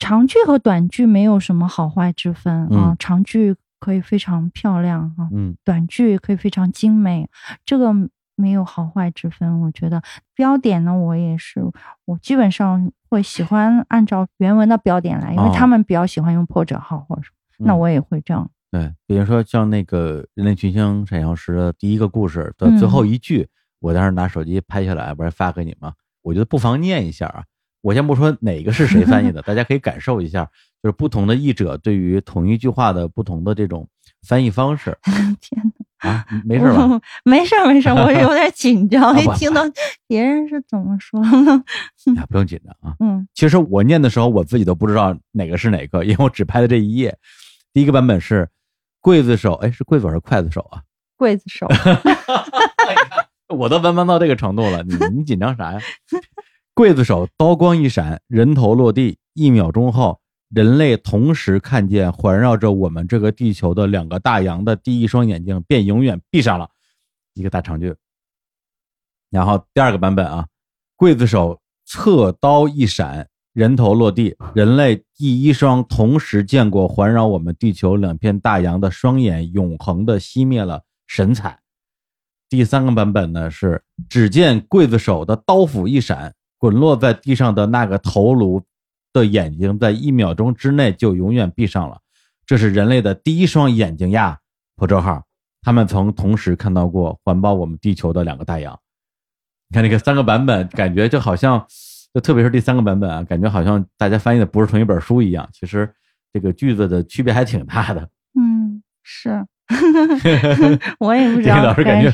[0.02, 7.30] 长剧和短剧没有什么好坏之分啊，嗯长剧可以非常漂亮啊，嗯短剧可以非常精美，
[7.64, 7.94] 这个
[8.36, 9.62] 没有好坏之分。
[9.62, 10.02] 我觉得
[10.34, 11.64] 标点呢，我也是，
[12.06, 18.50] 我基本上会喜欢按照原文的标点来，因为哦他们比较喜欢用破折号或者什么，那嗯我也会这样。
[18.72, 23.48] 对，比如说像那个《人类群星闪耀时》的第一个故事的最后一句，
[23.80, 25.94] 我当时拿手机拍下来，不是发给你吗？
[26.24, 27.44] 我觉得不妨念一下啊。
[27.82, 30.46] 我先不说哪个是谁翻译的， 大家可以感受一下，
[30.82, 33.88] 就是不同的译者对于同一句话的不同的这种
[34.28, 34.98] 翻译方式
[35.42, 35.62] 天
[36.00, 37.00] 啊，没事吧？
[37.24, 39.62] 没事没事，我 有点紧张，一听到
[40.08, 41.64] 别人是怎么说呢？
[42.18, 42.96] 啊，不用紧张啊。
[43.00, 47.18] 嗯其实我念的时候，我自己都不知道哪个是哪个，因为我只拍了这一页。
[47.74, 48.50] 第一个版本是
[49.02, 50.82] 刽子手，哎，是刽子手还是刽子手啊？
[51.18, 51.68] 刽子手，
[53.48, 55.80] 我都文盲到这个程度了，你你紧张啥呀？
[56.82, 66.68] 刽子手刀光一闪，人头落地，一秒钟后，人类同时看见环绕着我们这个地球的两个大洋的第一双眼睛便永远闭上了，
[67.36, 67.94] 一个大长句。
[69.30, 70.48] 然后第二个版本啊，
[70.98, 81.60] 刽子手侧刀一闪，人头落地，人类第一双同时见过环绕我们地球两片大洋的双眼永恒的熄灭了神采。
[82.50, 88.62] 第三个版本呢是，只见刽子手的刀斧一闪，滚落在地上的那个头颅
[89.12, 92.00] 的眼睛在一秒钟之内就永远闭上了。
[92.46, 94.38] 这是人类的第一双眼睛呀！
[94.76, 95.24] 破折号，
[95.64, 98.80] 他们曾同时看到过环抱我们地球的两个大洋。
[99.70, 101.66] 你看这个三个版本，感觉就好像，
[102.14, 105.50] 就特别是第三个版本啊，感觉好像大家翻译的不是同一本书一样。
[105.52, 105.92] 其实
[106.32, 108.08] 这个句子的区别还挺大的。
[108.40, 109.44] 嗯，是，
[111.00, 112.14] 我也不知这个道老师感觉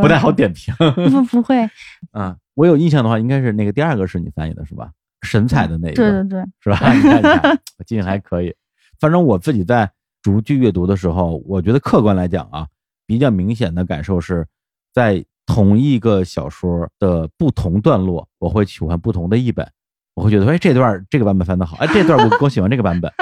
[0.00, 0.74] 不太好点评。
[1.10, 1.68] 不不会，
[2.12, 4.90] 啊，我有印象的话，应该是那个第二个是你翻译的是吧？
[5.22, 6.92] 神采的那一个，对对对，是吧？
[6.92, 8.52] 你看，你看， 我记性还可以。
[8.98, 9.88] 反正我自己在
[10.22, 12.66] 逐句阅读的时候，我觉得客观来讲啊，
[13.06, 14.46] 比较明显的感受是
[14.92, 19.70] 在同一个小说的不同段落，我会喜欢不同的译本。
[20.14, 23.12] 我会觉得，哎，这段这个版本翻得好，哎，这段我我喜欢这个版本，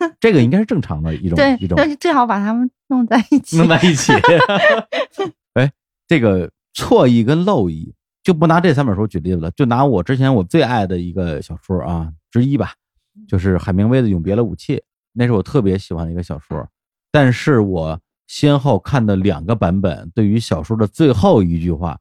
[0.00, 3.58] 嗯这个应该是正常的一种一，种但是最好把它们弄在一起。
[3.58, 4.12] 弄在一起。
[5.54, 5.70] 哎，
[6.08, 7.94] 这个错译跟漏译，
[8.26, 12.72] 就不拿这三本书举例子了，就拿我之前我最爱的一个小说啊之一吧，
[13.28, 14.76] 就是海明威的《永别了，武器》，
[15.12, 16.68] 那是我特别喜欢的一个小说。
[17.12, 22.00] 但是我先后看的两个版本，对于小说的最后一句话，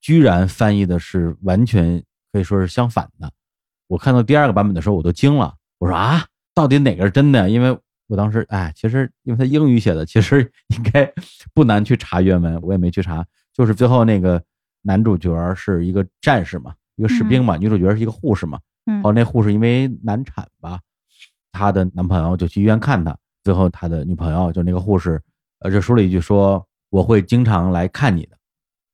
[0.00, 3.30] 居然翻译的是完全可以说是相反的。
[3.86, 7.48] 我看到第二个版本的时候，我都惊了，我说啊，到底哪个是真的？
[7.48, 11.08] 因为我当时哎，其实因为他英语写的，其实应该
[11.54, 13.24] 不难去查原文，我也没去查。
[13.52, 14.42] 就是最后那个
[14.86, 18.60] 男主角是一个战士嘛，一个士兵嘛，女主角是一个护士嘛。
[18.86, 20.78] 嗯后来那护士因为难产吧，
[21.50, 25.18] 她的男朋友就去医院看她，最后他的女朋友就那个护士，
[25.60, 28.36] 呃，就说了一句说我会经常来看你的，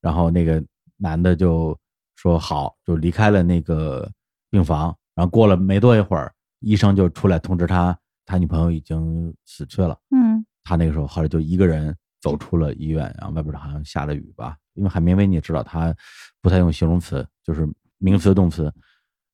[0.00, 0.64] 然后那个
[0.96, 1.76] 男的就
[2.14, 4.08] 说好，就离开了那个
[4.48, 9.98] 病房，然后过了没多一会儿，医生就出来通知他，他女朋友已经死去了。
[10.14, 15.94] 嗯他那个时候后来就一个人走出了医院，然后外边好像下了雨吧，因为海明威你也知道他
[16.42, 18.64] 不太用形容词，就是名词动词。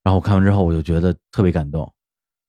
[0.03, 1.93] 然后我看完之后我就觉得特别感动，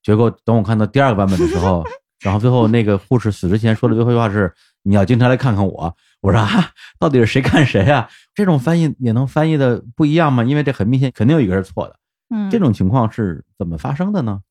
[0.03, 1.83] 结果等我看到第二个版本的时候，
[2.21, 5.95] 然后最后那个护士死之前说的最后一句话是你要经常来看看我。
[6.21, 8.09] 我说啊，到底是谁看谁啊？
[8.33, 10.43] 这种翻译也能翻译的不一样吗？
[10.43, 11.95] 因为这很明显肯定有一个是错的。
[12.29, 14.41] 嗯，这种情况是怎么发生的呢？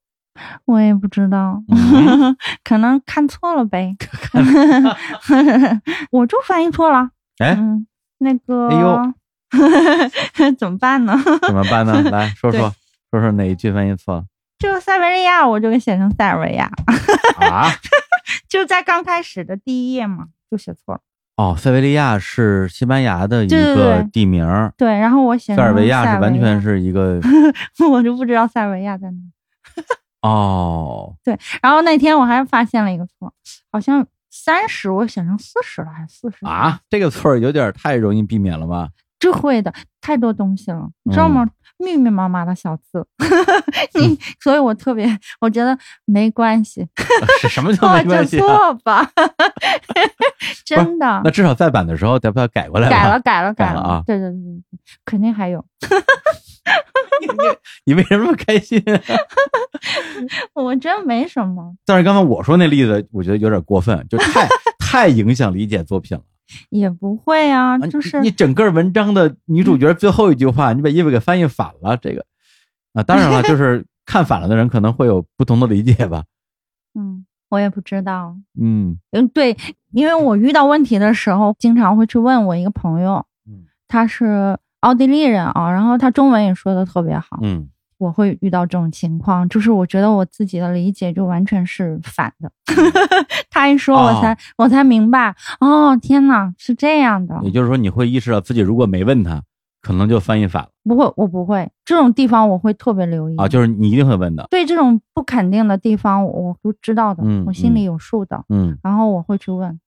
[0.65, 3.95] 我也不知道，嗯可能看错了呗。
[6.11, 7.11] 我就翻译错了。
[7.39, 7.87] 哎，嗯，
[8.19, 9.13] 那个，哎呦
[10.59, 11.17] 怎么办呢？
[11.47, 12.03] 怎么办呢？
[12.11, 12.73] 来说说
[13.11, 14.25] 说说哪一句翻译错了
[14.59, 16.71] 就塞维利亚，我就给写成塞尔维亚，
[17.41, 17.69] 啊？
[18.49, 21.01] 就在刚开始的第一页嘛，就写错了。
[21.37, 27.21] 哦，塞维利亚是西班牙的一个地名儿，对，然后我写塞尔维亚是完全，是一个
[27.91, 29.17] 我就不知道塞尔维亚在哪。
[30.23, 33.33] 哦，对然后那天我还发现了一个错，
[33.71, 36.45] 好像三十我写成四十了，还是四十。
[36.47, 38.89] 啊，这个错儿有点太容易避免了吧？
[39.19, 41.45] 这会的，太多东西了，你知道吗？
[41.45, 41.51] 嗯。
[41.79, 43.07] 密密麻麻的小字，
[44.01, 45.07] 你，所以我特别，
[45.43, 46.89] 我觉得没关系，
[47.43, 48.41] 是 什么叫错就没关系、啊？
[48.41, 49.11] 错吧，
[50.65, 51.21] 真的。
[51.23, 52.97] 那至少再版的时候得把它改过来吧。
[52.97, 53.55] 改了，改了，了。
[53.55, 54.03] 改了啊。
[54.07, 54.63] 对对对对，
[55.05, 55.63] 肯定还有，
[57.85, 59.01] 你为什么开心、啊？
[60.55, 64.49] 我真没什么，但是刚才我说那例子，我觉得有点过分，就太
[64.79, 66.23] 太影响理解作品了。
[66.71, 72.25] 也不会啊，啊就是你你整个文章的女主角最后一句话，你把意思给翻译反了，这个
[72.93, 76.25] 啊，当然了，就是看反了的人可能会有不同的理解吧。
[76.95, 79.57] 嗯，我也不知道，嗯嗯，对，
[79.91, 92.51] 因为我遇到问题的时候，经常会去问我一个朋友，嗯他是奥地利人啊，然后他中文也说的特别好，嗯，我会遇到这种情况，就是我觉得我自己的理解就完全是反的，
[93.51, 94.37] 他一说我才、哦。
[94.59, 99.43] 我才明白，哦，天呐，是这样的，也就是说，你会意识到自己如果没问他，
[99.81, 100.69] 可能就翻译反了。
[100.85, 108.79] 不会，我不会，这种地方我会特别留意啊，就是你一定会问的，对这种不肯定的地方，我都知道的，嗯我心里有数的，嗯。
[108.83, 109.79] 然后我会去问。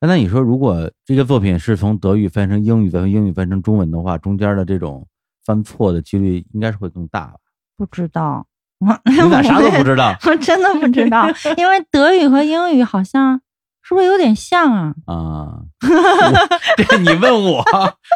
[0.00, 5.06] 那那你说，如果这个作品是从德语翻成英语，再从英语翻成中文的话，中间的这种
[5.44, 7.36] 翻错的几率应该是会更大吧？
[7.76, 8.46] 不知道，
[8.80, 11.26] 我咋啥都不知道 我真的不知道，
[11.56, 13.40] 因为德语和英语好像
[13.82, 14.94] 是不是有点像啊？
[15.06, 15.62] 啊？
[16.78, 17.64] 我这你问我，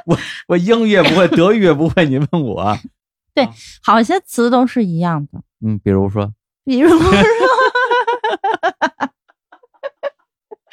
[0.07, 2.77] 我我英语也不会，德语也不会，你问我，
[3.35, 3.49] 对
[3.83, 6.33] 好些词都是一样的，嗯，比如说，
[6.65, 7.11] 比如说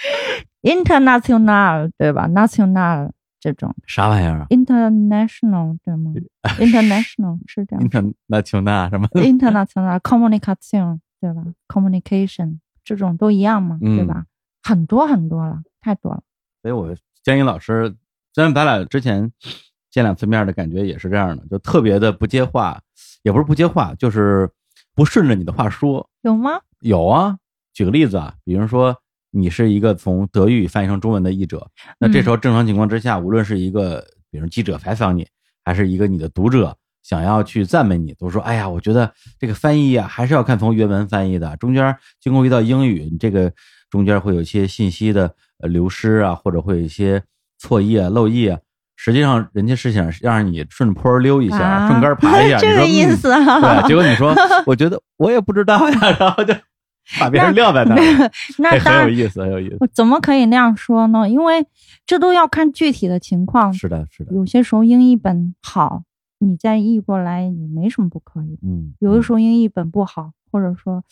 [0.66, 6.12] international 对吧？national 这种啥玩意儿啊 international 对吗
[6.58, 14.26] ？international 是这样？international 什么？international communication 对吧？communication 这种都一样嘛，嗯对吧？
[14.64, 16.24] 很多很多了，太多了。
[16.64, 17.96] 所以我建议老师，
[18.34, 19.32] 虽然咱俩之前
[19.92, 22.82] 见两次面的感觉也是这样的，就特别的不接话，
[23.22, 24.50] 也不是不接话，就是
[24.96, 26.10] 不顺着你的话说。
[26.22, 26.60] 有吗？
[26.80, 27.38] 有啊，
[27.74, 28.98] 举个例子啊，比如说
[29.36, 31.68] 你是一个从德语翻译成中文的译者，
[32.00, 35.28] 那这时候正常情况之下，无论是一个比如记者采访你，
[35.64, 43.52] 还是一个你的读者想要去赞美你，都说哎呀，我觉得这个翻译啊，还是要看从原文翻译的，中间经过一道英语，你这个
[43.90, 47.22] 中间会有一些信息的呃流失啊，或者会有一些
[47.60, 48.58] 错译啊、漏译啊。
[48.98, 52.58] 实际上，人家是想让你顺坡溜一下，啊顺杆儿爬一下。
[52.64, 53.82] 这个意思啊？
[53.82, 54.34] 对，结果你说，
[54.66, 56.54] 我觉得我也不知道呀，然后就
[57.20, 59.78] 把别人撂在那儿， 那哎，很有意思，很有意思。
[59.80, 61.30] 我怎么可以那样说呢？
[61.30, 61.66] 因为
[62.06, 63.72] 这都要看具体的情况。
[63.74, 66.04] 是的，是的，有些时候英译本好，
[66.40, 68.58] 你再译过来也没什么不可以。
[68.64, 71.04] 嗯，有的时候英译本不好，或者说，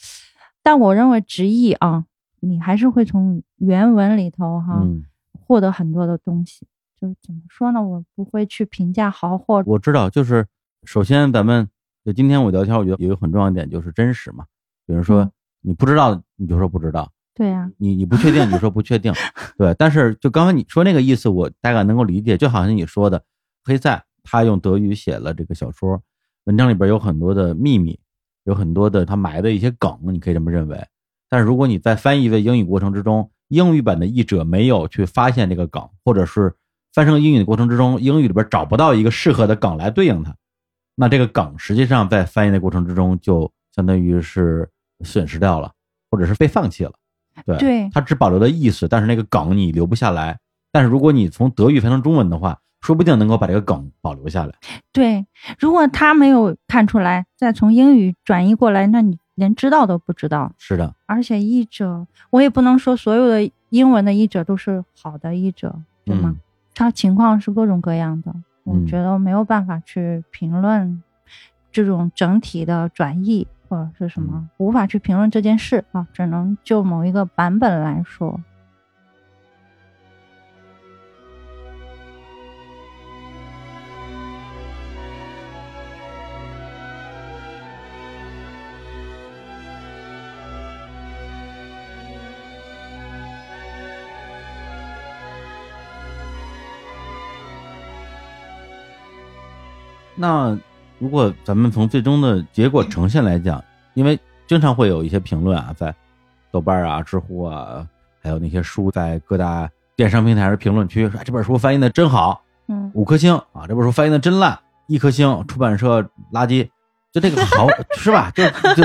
[0.63, 2.05] 但我认为直译啊，
[2.39, 5.03] 你还是会从原文里头哈、嗯，
[5.45, 6.65] 获得很多的东西。
[6.99, 7.83] 就是怎么说呢？
[7.83, 10.47] 我不会去评价好或我知道，就是
[10.85, 11.67] 首先咱们
[12.03, 14.45] 就今天我聊天，我觉得有一个很重要一点就是真实嘛。
[14.87, 15.31] 比如说嗯
[15.63, 19.11] 你不知道，你就说不知道；对呀、你你不确定，你就说不确定。
[19.57, 22.37] 对，但是就刚才你说那个意思，我大概能够理解。
[22.37, 23.23] 就好像你说的，
[23.63, 26.01] 黑塞他用德语写了这个小说，
[26.43, 27.99] 文章里边有很多的秘密，
[28.43, 30.85] 有很多的他埋的一些梗，你可以这么认为。
[31.29, 36.53] 但是如果你在翻译的英语过程之中，英语版的译者没有去发现这个梗，或者是
[36.93, 40.35] 翻成英语的过程之中，英语里边找不到一个适合的梗来对应它，
[40.95, 44.69] 那这个梗实际上在翻译的过程之中就相当于是
[45.03, 45.71] 损失掉了，
[46.09, 46.93] 或者是被放弃了。
[47.45, 50.37] 对，对它只保留了意思，但是那个梗你留不下来。
[50.71, 54.53] 但是如果你从德语翻成中文的话，说不定能够把这个梗保留下来。
[54.91, 55.25] 对，
[55.57, 60.51] 如果他没有看出来，再从英语转译过来，那你连知道都不知道。
[60.57, 66.33] 是的，而且译者，我也不能说所有的英文的译者都是好的译者，对吗？
[66.35, 66.39] 嗯
[66.75, 71.03] 他情况是各种各样的，我嗯觉得没有办法去评论
[71.71, 78.39] 这种整体的转译或者是什么，嗯无法去评论这件事啊，只能就某一个版本来说。
[100.15, 100.57] 那
[101.03, 103.61] 如果咱们从最终的结果呈现来讲，
[103.93, 105.93] 因为经常会有一些评论啊，在
[106.49, 107.85] 豆瓣啊、知乎啊，
[108.21, 116.69] 还有那些书在各大电商平台的评论区说、哎这本书翻译的真好，嗯，五颗星啊，这本书翻译的真烂，一颗星，出版社垃圾，
[117.11, 117.67] 就这个好
[117.99, 118.31] 是吧？
[118.33, 118.41] 就
[118.73, 118.83] 就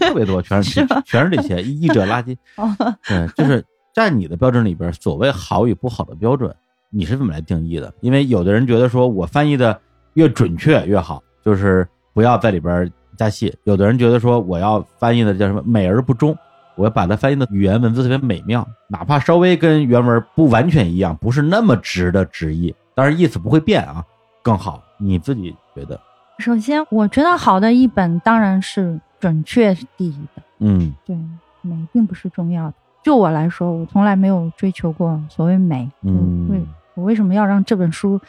[0.00, 2.36] 特别多，全是全是这些译者垃圾。
[2.58, 2.68] 哦，
[3.06, 6.52] 对，就是在你的标准里边，所谓好与不好的标准，
[6.90, 7.94] 你是怎么来定义的？
[8.00, 9.80] 因为有的人觉得说我翻译的
[10.14, 16.36] 越准确越好，就是不要在里边加戏；有的人觉得说我要翻译的叫什么美而不忠，
[16.74, 24.04] 我要把它翻译的语言文字特别美妙，哪怕稍微跟原文不完全一样，不是那么直的直译，但是意思不会变啊，
[24.42, 24.82] 更好。
[24.98, 25.98] 你自己觉得？
[26.38, 31.16] 首先，我觉得好的译本当然是准确是第一的，嗯对，
[31.62, 32.74] 美并不是重要的。
[33.02, 35.90] 就我来说，我从来没有追求过所谓美。
[36.02, 36.66] 嗯
[37.00, 38.20] 我为什么要让这本书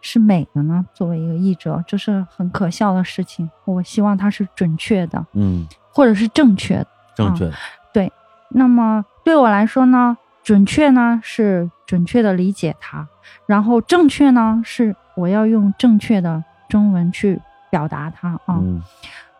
[0.00, 0.86] 是美的呢？
[0.94, 3.50] 作为一个译者，这是很可笑的事情。
[3.64, 6.86] 我希望它是准确的，嗯，或者是正确的。
[7.16, 7.50] 正确。
[7.92, 8.10] 对
[8.50, 13.08] 那么对我来说呢，准确呢是准确的理解它，
[13.46, 18.58] 然后正确呢是我要用正确的中文去表达它啊。
[18.60, 18.80] 嗯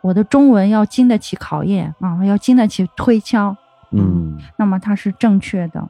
[0.02, 3.54] 我的中文要经得起考验啊，要经得起推敲，
[3.92, 5.88] 嗯那么它是正确的。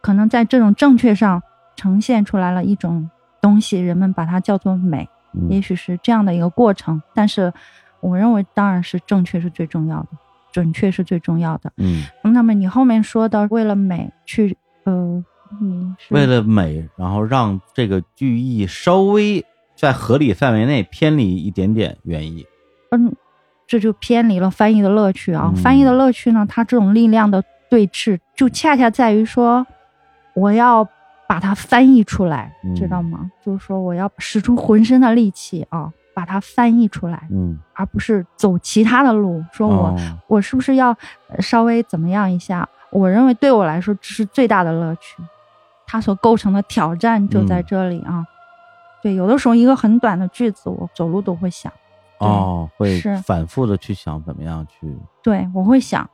[0.00, 1.42] 可能在这种正确上
[1.76, 3.10] 呈现出来了一种
[3.40, 5.08] 东西，人们把它叫做美。
[5.32, 7.02] 嗯也许是这样的一个过程。
[7.12, 7.52] 但是，
[8.00, 10.08] 我认为当然是正确是最重要的，
[10.52, 11.72] 准确是最重要的。
[11.76, 15.24] 嗯，那么你后面说的为了美去，呃，
[15.60, 19.44] 你是为了美，然后让这个句意稍微
[19.74, 22.46] 在合理范围内偏离一点点原意。
[22.92, 23.12] 嗯，
[23.66, 25.50] 这就偏离了翻译的乐趣啊！
[25.52, 29.66] 嗯翻译的乐趣呢，它这种力量的对峙，就恰恰在于说，
[30.34, 30.88] 我要
[31.28, 33.30] 把它翻译出来，嗯知道吗？
[33.44, 39.44] 就是说，我要使出浑身的力气啊，把它翻译出来，嗯，而不是走其他的路。
[39.52, 39.96] 说我、哦
[40.28, 40.90] 我是不是要
[41.28, 42.68] 呃稍微怎么样一下？
[42.90, 45.22] 我认为对我来说，这是最大的乐趣。
[45.86, 48.24] 它所构成的挑战就在嗯这里啊。
[49.02, 51.72] 对，有的时候一个很短的句子，我走路都会想。
[52.18, 56.08] 哦，会是反复的去想怎么样去，对，我会想，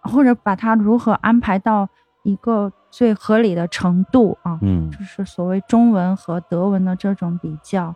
[0.00, 1.88] 或者把它如何安排到
[2.22, 7.94] 一个最合理的程度啊，嗯就是所谓中文和德文的这种比较，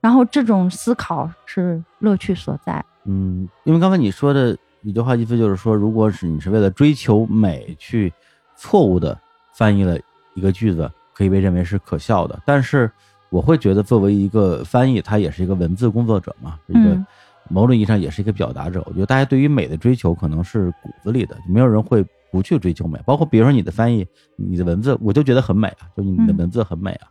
[0.00, 2.84] 然后这种思考是乐趣所在。
[3.04, 8.12] 嗯，因为刚才你说的一句话意思就是说，如果是你是为了追求美去
[8.56, 9.18] 错误的
[9.54, 9.98] 翻译了
[10.34, 12.40] 一个句子，可以被认为是可笑的。
[12.46, 12.90] 但是
[13.28, 17.06] 我会觉得，作为一个翻译，他也是一个文字工作者嘛，是一个嗯
[17.48, 18.82] 某种意义上也是一个表达者。
[18.86, 22.98] 我觉得大家对于美的追求可能是骨子里的，没有人会不去追求美。
[23.06, 24.04] 包括比如说你的翻译，
[24.36, 27.06] 你的文字，我就觉得很美啊，就你的嗯文字很美啊。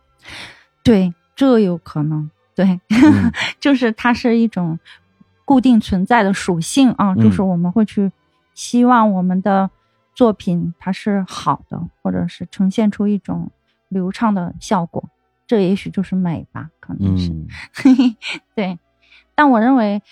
[0.82, 2.28] 对，这有可能。
[2.54, 4.78] 对，嗯 就是它是一种
[5.46, 8.12] 固定存在的属性啊，嗯就是我们会去
[8.52, 9.70] 希望我们的
[10.14, 13.50] 作品它是好的，或者是呈现出一种
[13.88, 15.02] 流畅的效果，
[15.46, 17.30] 这也许就是美吧，可能是。
[17.30, 17.46] 嗯
[18.54, 18.78] 对，
[19.34, 20.02] 但我认为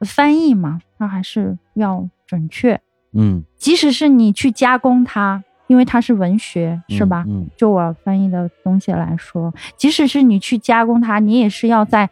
[0.00, 2.80] 翻译嘛，它还是要准确，
[3.12, 7.24] 嗯，即使是你去加工它，因为它是文学，是吧？
[7.26, 12.08] 嗯就我翻译的东西来说，即使是你去加工它，你也是要在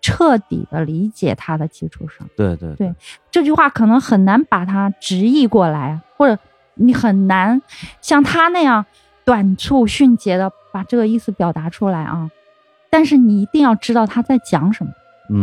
[0.00, 2.26] 彻底的理解它的基础上。
[2.36, 2.94] 对对对
[3.30, 6.38] 这句话可能很难把它直译过来，或者
[6.74, 7.60] 你很难
[8.00, 8.86] 像他那样
[9.24, 12.30] 短促迅捷的把这个意思表达出来啊。
[12.90, 14.92] 但是你一定要知道他在讲什么，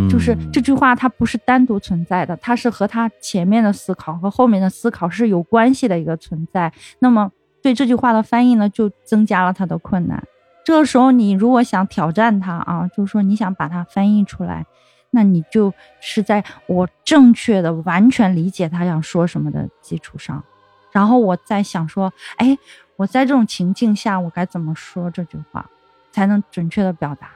[0.09, 6.71] 就是这句话它不是单独存在的，它是和他前面的思考和后面的思考是有关系的一个存在。
[6.99, 7.31] 那么
[7.61, 10.23] 对这句话的翻译呢，就增加了它的困难。
[10.63, 14.65] 这个时候，你如果想挑战它啊，就是说你想把它翻译出来，
[15.11, 15.71] 那你就
[16.01, 20.43] 是在我正确的、完全理解他想说什么的基础上，
[20.91, 22.57] 然后我再想说，哎，
[22.95, 25.69] 我在这种情境下，我该怎么说这句话，
[26.11, 27.29] 才能准确的表达？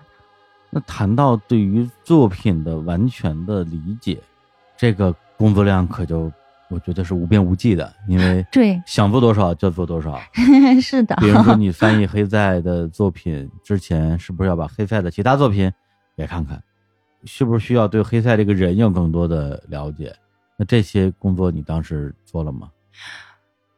[0.69, 4.19] 那谈到对于作品的完全的理解，
[4.77, 6.31] 这个工作量可就
[6.69, 10.19] 我觉得是无边无际的，因为 对，想做多少就做多少。
[10.81, 15.71] 是的，比如说你 翻译黑塞的作品之前，是不是要把黑塞的其他作品
[16.15, 16.61] 也看看？
[17.25, 20.15] 是不是需要对黑塞这个人有更多的了解？
[20.55, 22.69] 那这些工作你当时做了吗？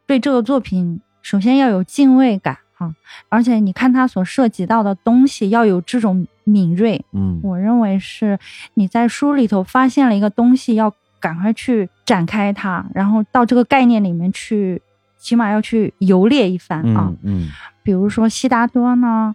[0.06, 2.58] 对这个作品，首先要有敬畏感
[2.88, 2.94] 哈、
[3.28, 7.04] 而且你看他所涉及到的东西要有这种敏锐。
[7.12, 8.38] 嗯我认为是
[8.74, 14.80] 你在书里头发现了一个东西，要赶快去展开它，然后到这个概念里面去，
[15.18, 17.12] 起码要去游猎一番啊。
[17.22, 17.48] 嗯嗯
[17.82, 19.34] 比如说悉达多呢，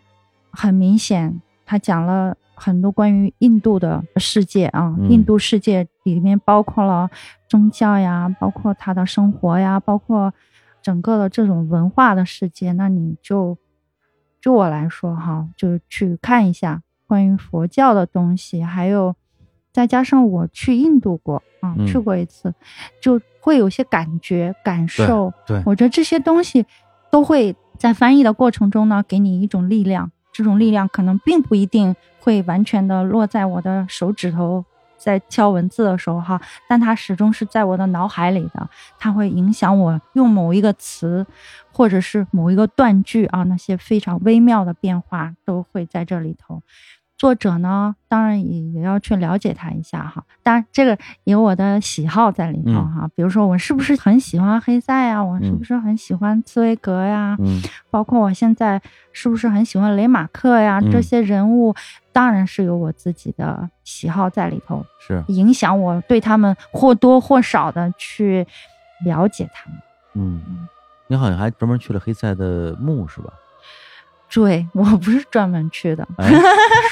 [0.51, 7.09] 很明显他讲了很多关于印度的世界啊，嗯印度世界里面包括了
[7.47, 10.33] 宗教呀，包括他的生活呀，包括
[10.87, 12.71] 整个的这种文化的世界。
[12.71, 13.57] 那你就
[14.39, 19.13] 就我来说哈，就去看一下关于佛教的东西，还有
[19.73, 22.53] 再加上我去印度过啊，嗯去过一次，
[23.01, 25.33] 就会有些感觉感受。
[25.45, 26.65] 对，我觉得这些东西
[27.11, 30.09] 都会在翻译的过程中呢，给你一种力量。
[30.31, 34.63] 这种力量可能并不一定会完全的落在我的手指头，
[34.97, 41.25] 在敲文字的时候哈，但它始终是在我的脑海里的，它会影响我用某一个词，
[41.71, 46.61] 或者是某一个断句啊，那些非常微妙的变化都会在这里头。
[47.17, 50.23] 作者呢，当然也也要去了解他一下哈。
[50.43, 53.09] 当然，这个有我的喜好在里头嗯哈。
[53.15, 55.23] 比如说，我是不是很喜欢黑塞呀？
[55.23, 57.35] 我是不是很喜欢茨威格呀？
[57.39, 58.79] 嗯包括我现在
[59.13, 60.79] 是不是很喜欢雷马克呀？
[60.79, 61.73] 嗯这些人物
[62.17, 68.43] 当然是有我自己的喜好在里头，是影响我对他们或多或少的去
[69.05, 69.79] 了解他们。
[70.15, 70.67] 嗯，
[71.05, 73.31] 你好像还专门去了黑塞的墓是吧？
[74.33, 76.27] 对我不是专门去的，哎，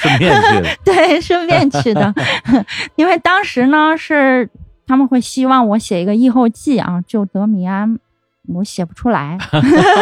[0.00, 0.76] 顺便去的。
[0.84, 2.14] 对，顺便去的，
[2.94, 4.48] 因为当时呢是
[4.86, 7.98] 他们会希望我写一个译后记啊，就德米安，
[8.54, 9.36] 我写不出来。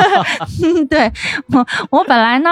[0.91, 1.11] 对
[1.51, 2.51] 我，我本来呢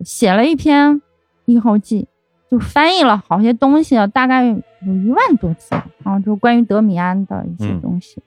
[0.00, 1.02] 写了一篇
[1.46, 2.06] 译后记，
[2.50, 5.74] 就翻译了好些东西，大概有一万多字
[6.04, 8.22] 啊，就关于德米安的一些嗯东西。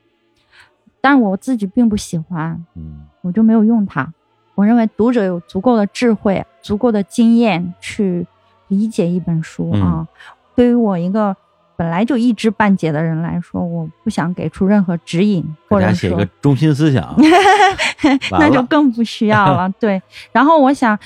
[1.01, 4.11] 但是我自己并不喜欢，嗯我就没有用它。
[4.55, 8.27] 我认为读者有足够的智慧、足够的经验去
[8.67, 10.07] 理解一本书嗯啊。
[10.55, 11.33] 对于我一个
[11.77, 17.15] 本来就一知半解的人来说，我不想给出任何指引，或者写一个中心思想，
[18.31, 19.69] 那就更不需要了。
[19.79, 20.01] 对，
[20.33, 20.99] 然后我想，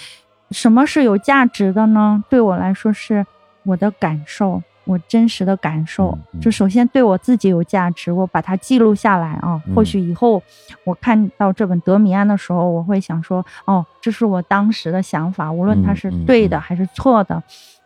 [0.53, 2.23] 什么是有价值的呢？
[2.29, 3.25] 对我来说是
[3.63, 6.17] 我的感受，我真实的感受。
[6.39, 9.61] 就首先对我自己有价值，我把它记录下来啊。
[9.67, 10.41] 嗯或许以后
[10.85, 17.41] 我看到这本德米安的时候，我会想说，哦，这是我当时的想法，无论它是对的还是错的，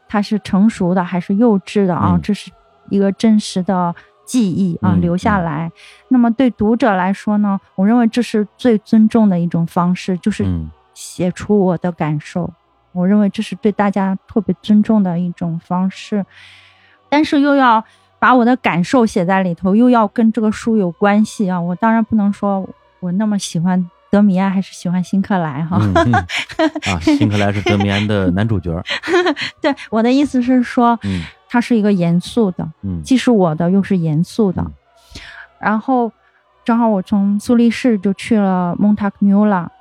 [0.10, 2.52] 它是成熟的还是幼稚的啊，嗯这是
[2.90, 3.96] 一个真实的。
[4.28, 5.72] 记忆啊，嗯留下嗯来。
[6.10, 12.52] 那么对读者来说呢，我认为这是最尊重的一种方式，就是嗯写出我的感受。
[12.92, 16.26] 我认为这是对大家特别尊重的一种方式，
[17.08, 17.84] 但是又要
[18.18, 21.62] 把我的感受写在里头，又要跟这个书有关系啊。
[21.62, 22.68] 我当然不能说
[23.00, 25.78] 我那么喜欢德米安，还是喜欢辛克莱哈。
[25.86, 26.14] 嗯嗯
[26.92, 28.82] 啊，辛克莱是德米安的男主角，
[29.62, 34.64] 对，我的意思是说，嗯它是一个严肃的，嗯既是我的，又是严肃的。
[34.64, 34.74] 嗯
[35.60, 36.12] 然后
[36.64, 39.72] 正好我从苏黎世就去了蒙塔克纽拉，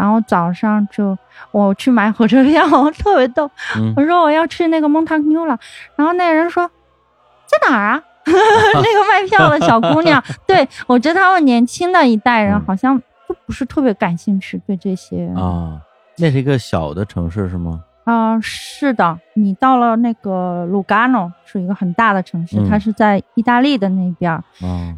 [0.00, 1.16] 然后早上就
[1.52, 2.64] 我去买火车票，
[2.98, 3.50] 特别逗。
[3.76, 5.58] 嗯我说我要去那个蒙塔克纽拉，
[5.96, 6.66] 然后那人说
[7.46, 8.02] 在哪儿啊？
[8.26, 8.32] 那
[8.82, 12.98] 个卖票的小姑娘，对我觉得他们年轻的一代人嗯好像
[13.28, 15.80] 都不是特别感兴趣，对这些啊，
[16.18, 17.82] 那是一个小的城市是吗？
[18.04, 24.42] 啊、是的，你到了那个卢加诺，是一个很大的城市，嗯它是在意大利的那边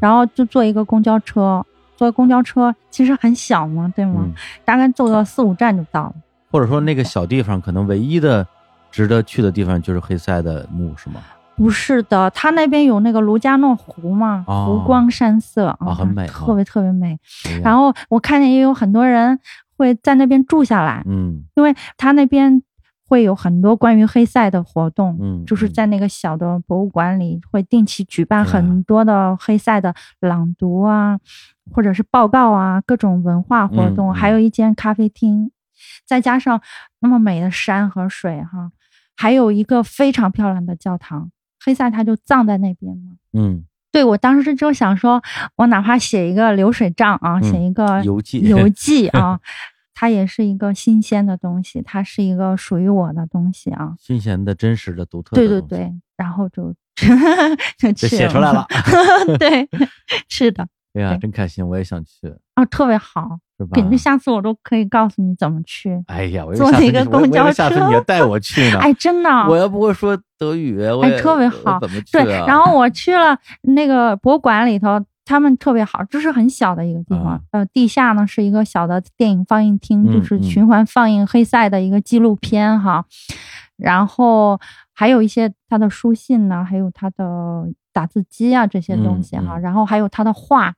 [0.01, 1.65] 然后就坐一个公交车，
[2.03, 4.23] 坐公交车其实很小嘛，对吗？
[4.25, 4.33] 嗯，
[4.65, 6.15] 大概坐个四五站就到了。
[6.51, 8.47] 或者说那个小地方可能唯一的
[8.91, 11.21] 值得去的地方就是黑塞的墓是吗？
[11.55, 17.17] 不是的，他那边有那个卢加诺湖嘛，哦湖光山色啊很美特别特别美。
[17.63, 19.39] 然后我看见也有很多人
[19.77, 22.63] 会在那边住下来，嗯因为他那边
[23.07, 31.19] 会有很多关于黑塞的活动，嗯，就是嗯在那个小的博物馆里会定期举办很多的黑塞的朗读啊，
[31.71, 35.51] 或者是报告啊，各种文化活动，还有一间咖啡厅，
[36.05, 36.61] 再加上
[37.01, 38.73] 那么美的山和水哈，
[39.17, 41.31] 还有一个非常漂亮的教堂。
[41.65, 43.13] 黑塞他就葬在那边嘛。
[43.33, 45.23] 嗯对我当时就想说，
[45.57, 49.39] 我哪怕写一个流水账啊，嗯写一个游记游 记啊，
[49.95, 53.95] 它也是一个新鲜的东西，它是一个属于我的东西啊。
[54.01, 56.75] 新鲜的、真实的、独特的，对对对，然后就
[57.77, 58.67] 就就写出来了。
[59.39, 59.69] 对，
[60.27, 63.39] 是的，哎呀，对真开心，我也想去，啊，特别好。
[63.59, 63.71] 是吧？
[63.75, 66.03] 肯定下次我都可以告诉你怎么去。
[66.07, 68.79] 哎呀，我坐那个公交车下次你要带我去呢。
[68.79, 72.25] 哎，真的，我要不会说德语，我哎特别好怎么去啊？
[72.25, 77.25] 对，然后我去了那个博物馆里头，他们特别好，这是很小的一个地方。
[77.25, 83.05] 啊呃，地下呢是一个小的电影放映厅，嗯就是嗯循环放映黑塞的一个纪录片哈。
[83.77, 84.59] 然后
[84.93, 89.57] 还有一些他的书信呢，还有他的打字机啊这些东西哈。
[89.59, 90.75] 然后还有他的画，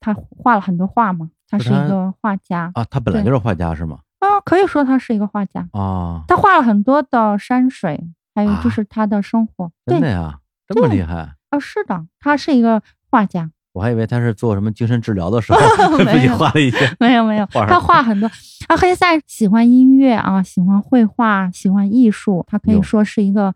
[0.00, 3.98] 他画了很多画嘛，他是一个画家啊，他本来就是画家是吗？
[4.20, 5.68] 啊，可以说他是一个画家。
[5.72, 8.02] 啊，他画了很多的山水，
[8.34, 9.70] 还有啊就是他的生活。
[9.86, 10.38] 对，真的呀，
[10.68, 11.34] 这么厉害。
[11.50, 13.50] 啊，是的，他是一个画家。
[13.72, 15.58] 我还以为他是做什么精神治疗的时候
[16.04, 16.96] 没自己有画了一些。
[16.98, 18.28] 没有没有，他画很多。
[18.66, 23.54] 啊，黑塞喜欢音乐啊，喜欢绘画，喜欢艺术，他可以说是一个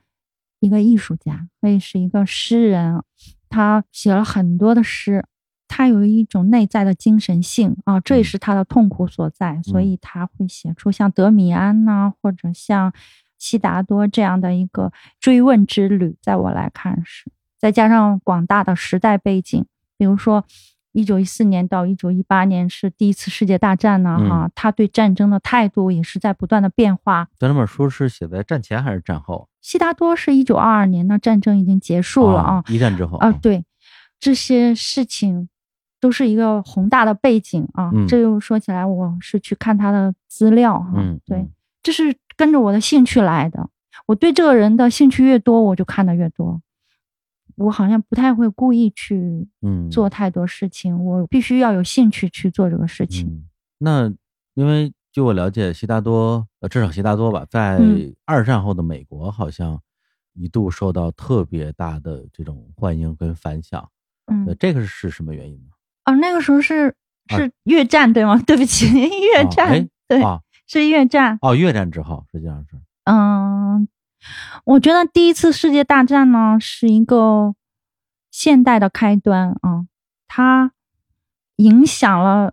[0.60, 3.02] 一个艺术家，可以是一个诗人。
[3.48, 5.24] 他写了很多的诗，
[5.76, 12.92] 他有一种内在的精神性啊，这也嗯是他的痛苦所在，所嗯以他会写出像德米安呐、或者像
[13.38, 16.16] 悉达多这样的一个追问之旅。
[16.22, 17.24] 在我来看是，
[17.58, 19.64] 再加上广大的时代背景，
[19.98, 20.44] 比如说。
[20.96, 27.26] 一九一四年到一九一八年是第一次世界大战呢，嗯哈、他对战争的态度也是在不断的变化。
[27.36, 29.48] 咱这本书是写在战前还是战后？
[29.60, 33.64] 悉达多是一九二二年，那战争已经结束了啊，一战之后啊，对，
[34.20, 35.48] 这些事情
[36.04, 37.90] 都是一个宏大的背景啊。
[37.94, 41.50] 嗯这又说起来，我是去看他的资料哈、嗯，对嗯，
[41.82, 43.70] 这是跟着我的兴趣来的。
[44.06, 46.60] 我对这个人的兴趣越多，我就看的越多。
[47.56, 53.26] 我好像不太会故意去嗯做太多事情，我必须要有兴趣去做这个事情。
[53.26, 53.48] 嗯，
[53.78, 54.14] 那
[54.52, 59.80] 因为据我了解，悉达多呃，至少悉达多吧，在嗯二战后的美国好像
[60.34, 63.88] 一度受到特别大的这种欢迎跟反响。
[64.26, 65.70] 嗯呃，这个是什么原因呢？
[66.04, 66.94] 哦，那个时候是
[67.28, 68.40] 啊是越战对吗？
[68.46, 71.38] 对不起，越战、对，啊是越战。
[71.42, 73.86] 哦，越战之后实际上是嗯，
[74.64, 77.54] 我觉得第一次世界大战呢是一个
[78.30, 79.86] 现代的开端啊，
[80.26, 80.72] 它
[81.56, 82.52] 影响了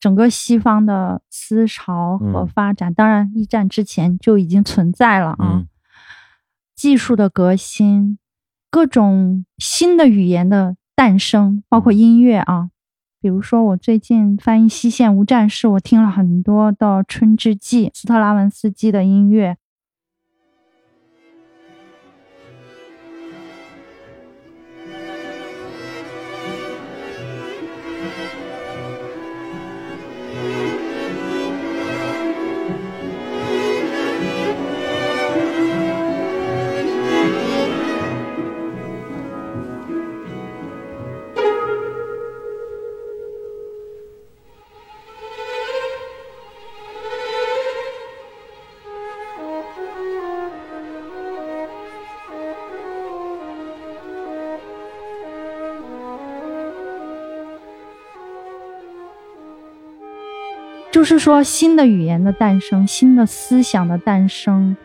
[0.00, 2.92] 整个西方的思潮和嗯发展。
[2.92, 5.36] 当然，一战之前就已经存在了啊。
[5.40, 5.68] 嗯
[6.74, 8.18] 技术的革新，
[8.68, 12.70] 各种新的语言的诞生，包括音乐啊。
[13.22, 19.56] 比如说，我最近翻译《西线无战事》，我听了很多的《春之祭》斯特拉文斯基的音乐。
[61.02, 64.76] 就是说，新的语言的诞生，新的思想的诞生，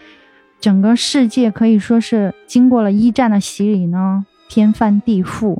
[0.59, 5.59] 整个世界可以说是经过了一战的洗礼呢，天翻地覆。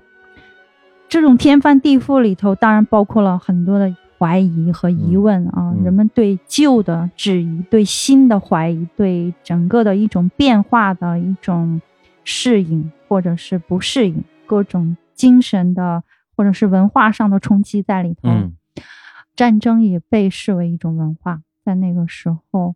[1.08, 11.80] 这种天翻地覆里头，当然包括了很多的怀疑和疑问啊，嗯人们对旧的质疑，对新的怀疑，对整个的一种变化的一种
[12.24, 16.02] 适应或者是不适应，各种精神的
[16.36, 18.22] 或者是文化上的冲击在里头。
[18.30, 18.54] 嗯
[19.38, 22.76] 战争也被视为一种文化，在那个时候，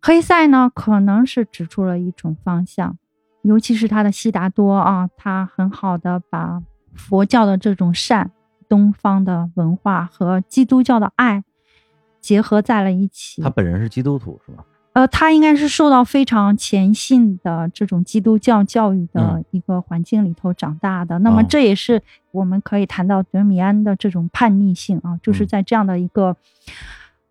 [0.00, 2.96] 黑塞呢可能是指出了一种方向，
[3.42, 6.62] 尤其是他的悉达多啊，他很好的把
[6.94, 8.30] 佛教的这种善、
[8.68, 11.42] 东方的文化和基督教的爱
[12.20, 13.42] 结合在了一起。
[13.42, 14.64] 他本人是基督徒是吧？
[14.92, 21.18] 呃，他应该是受到非常虔信的这种基督教教育的嗯一个环境里头长大的。
[21.20, 26.36] 那么哦这也是我们可以谈到德米安的这种叛逆性啊，就是嗯在这样的一个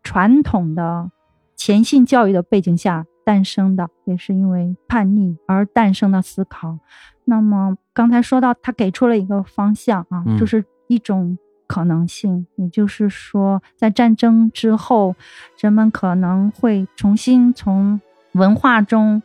[0.03, 1.11] 传统的
[1.55, 6.79] 虔信教育的背景下诞生的，也是因为叛逆而诞生的思考。
[7.25, 11.37] 那么刚才说到，他给出了一个方向啊，嗯就是一种
[11.69, 15.15] 可能性，也就是说，在战争之后，
[15.59, 18.01] 人们可能会重新从
[18.31, 19.21] 文化中、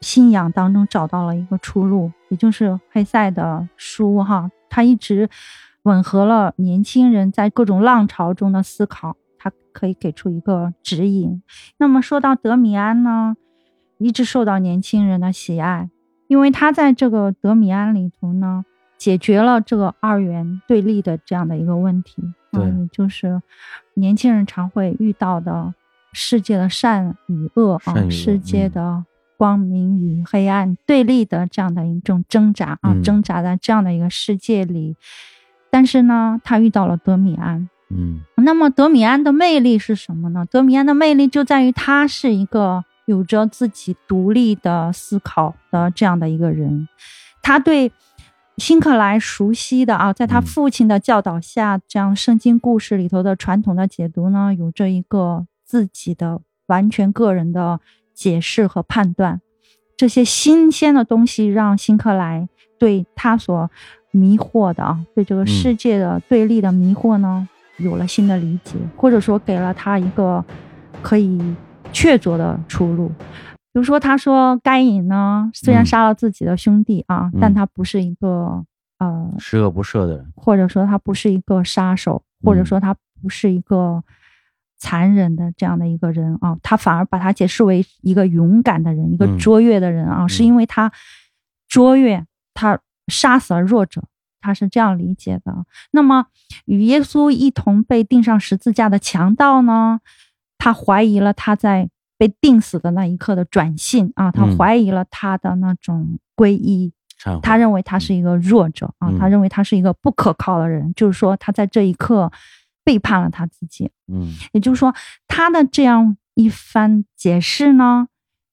[0.00, 5.30] 信仰当中找到了一个出路，也就是黑塞的书哈，他一直
[5.84, 11.40] 吻合了年轻人在各种浪潮中的思考，他可以给出一个指引。
[11.78, 13.36] 那么说到德米安呢，
[13.98, 15.88] 一直受到年轻人的喜爱，
[16.26, 18.64] 因为他在这个德米安里头呢。
[19.04, 23.42] 解决了这个二元对立的这样的一个问题，对啊，也就是
[23.92, 25.74] 年轻人常会遇到的
[26.14, 29.04] 世界的善与恶啊，恶世界嗯的
[29.36, 34.96] 光明与黑暗对立的这样的一种挣扎啊，嗯挣扎在这样的一个世界里。
[35.68, 37.68] 但是呢，他遇到了德米安。
[37.90, 40.46] 嗯那么德米安的魅力是什么呢？
[40.50, 46.88] 德米安的魅力就在于他是一个有着自己独立的思考的这样的一个人，
[47.42, 47.92] 他对
[48.56, 57.80] 辛克莱熟悉的啊，在他嗯父亲的教导下，这样圣经故事里头的传统的解读呢，有着一个自己的完全个人的
[58.14, 59.40] 解释和判断。
[59.96, 62.48] 这些新鲜的东西让辛克莱
[62.78, 63.70] 对他所
[64.12, 67.48] 迷惑的啊，对这个世界的对立的迷惑呢，
[67.78, 70.44] 有了新的理解，或者说给了他一个
[71.02, 71.40] 可以
[71.92, 73.10] 确凿的出路。
[73.74, 78.64] 比如说，他说该隐呢，虽然嗯杀了自己的兄弟啊，嗯但他不是一个
[78.98, 84.04] 呃，十恶不赦的人，或者说他不是一个杀手，或者嗯说他不是一个
[84.78, 90.92] 残忍的这样的一个人啊，他反而把他解释为一个勇敢的人，一个嗯卓越的人啊，是因为他
[91.66, 94.04] 卓越，他杀死了弱者。
[94.40, 95.64] 他是这样理解的。
[95.90, 96.26] 那么，
[96.66, 100.00] 与耶稣一同被钉上十字架的强盗呢？
[100.58, 106.92] 他怀疑了他在被定死的那一刻的转性啊，他嗯怀疑了他的那种皈依，
[107.42, 112.30] 他认为他是一个弱者啊，嗯他认为他是一个不可靠的人，就是说他在这一刻
[112.84, 113.90] 背叛了他自己。
[114.06, 114.94] 嗯也就是说，
[115.26, 118.08] 他的这样一番解释呢，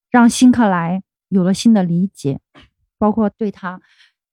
[0.09, 2.39] 让辛克莱有了新的理解，
[2.97, 3.82] 包括对他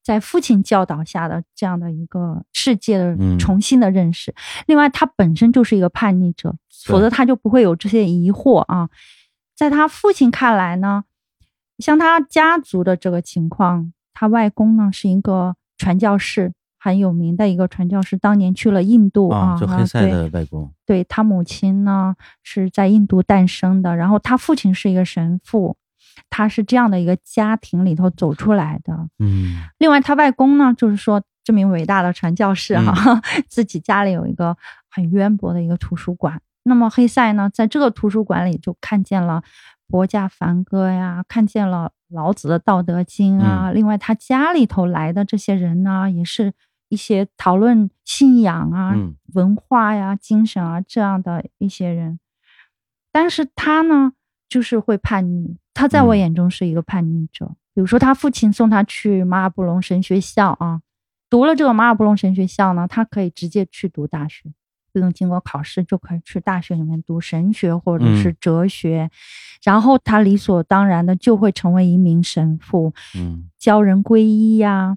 [0.03, 4.35] 在父亲教导下的这样的一个世界的嗯重新的认识。
[4.67, 6.55] 另外，他本身就是一个叛逆者，
[6.87, 8.89] 否则他就不会有这些疑惑啊。
[9.59, 11.03] 在他父亲看来呢，
[11.79, 25.77] 像他家族的这个情况，他外公呢是一个传教士，很有名的一个传教士，当年去了印度啊，就黑塞对的外公，对他母亲呢是在印度诞生的，然后他父亲是一个神父，
[26.31, 29.09] 他是这样的一个家庭里头走出来的。
[29.19, 34.57] 嗯另外，他外公呢，就是说这名伟大的传教士哈、 自己家里有一个
[34.89, 36.41] 很渊博的一个图书馆。
[36.69, 39.43] 那么黑塞呢，在这个图书馆里就看见了
[39.89, 43.73] 博家梵歌呀，看见了老子的《道德经》啊。
[43.73, 46.53] 另外，他家里头来的这些人呢，也是
[46.89, 52.21] 一些讨论信仰啊、嗯文化呀、精神啊这样的一些人。
[53.11, 54.13] 但是他呢，
[54.49, 55.57] 就是会叛逆。
[55.75, 57.55] 他在我嗯眼中是一个叛逆者。
[57.75, 60.81] 比如说，他父亲送他去马尔布隆神学校啊，
[61.31, 64.51] 读了这个马尔布隆神学校呢，他可以直接去读大学，
[64.93, 68.37] 不用经过考试就可以去大学里面读神学或者是嗯。
[68.41, 69.11] 哲学，
[69.63, 73.49] 然后他理所当然的就会成为一名神父，嗯。
[73.59, 74.97] 教人皈依呀，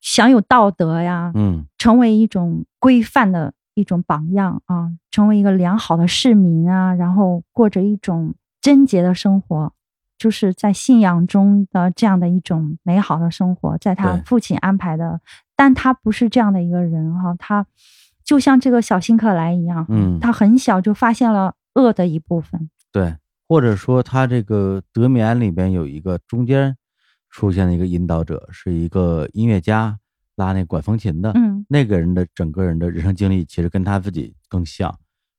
[0.00, 1.66] 享有道德呀，嗯。
[1.76, 9.72] 成为一种规范的一种榜样啊，成为一个良好的市民啊，然后过着一种贞洁的生活，
[10.18, 15.20] 就是在信仰中的这样的一种美好的生活，在他父亲安排的，
[15.54, 17.66] 但他不是这样的一个人哈、他
[18.28, 20.20] 就像这个小辛克莱一样，嗯。
[20.20, 23.16] 他很小就发现了恶的一部分，对，
[23.48, 26.76] 或者说他这个德米安里边有一个中间
[27.30, 29.98] 出现的一个引导者，是一个音乐家
[30.36, 31.64] 拉那管风琴的，嗯。
[31.70, 34.94] 那个人的整个人的人生经历其实跟他自己更像，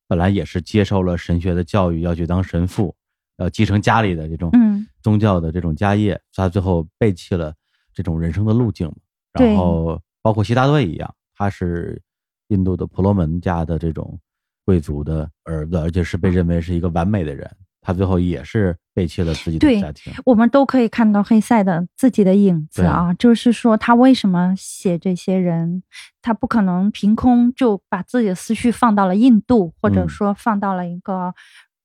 [0.08, 2.96] 本来也是接受了神学的教育，要去当神父，
[3.38, 4.88] 要继承家里的这种嗯。
[5.04, 7.54] 宗教的这种家业，他最后背弃了
[7.94, 8.92] 这种人生的路径
[9.32, 12.02] 然后包括悉达多也一样，他是
[12.50, 14.20] 印度的婆罗门家的这种
[14.66, 17.50] 贵族的儿子，而且是被认为是一个完美的人。
[17.82, 20.12] 他最后也是背弃了自己的家庭。
[20.26, 25.82] 我们都可以看到黑塞的自己的影子啊，就是说他为什么写这些人，
[26.22, 31.34] 他不可能凭空就把自己的思绪放到了印度，或者嗯说放到了一个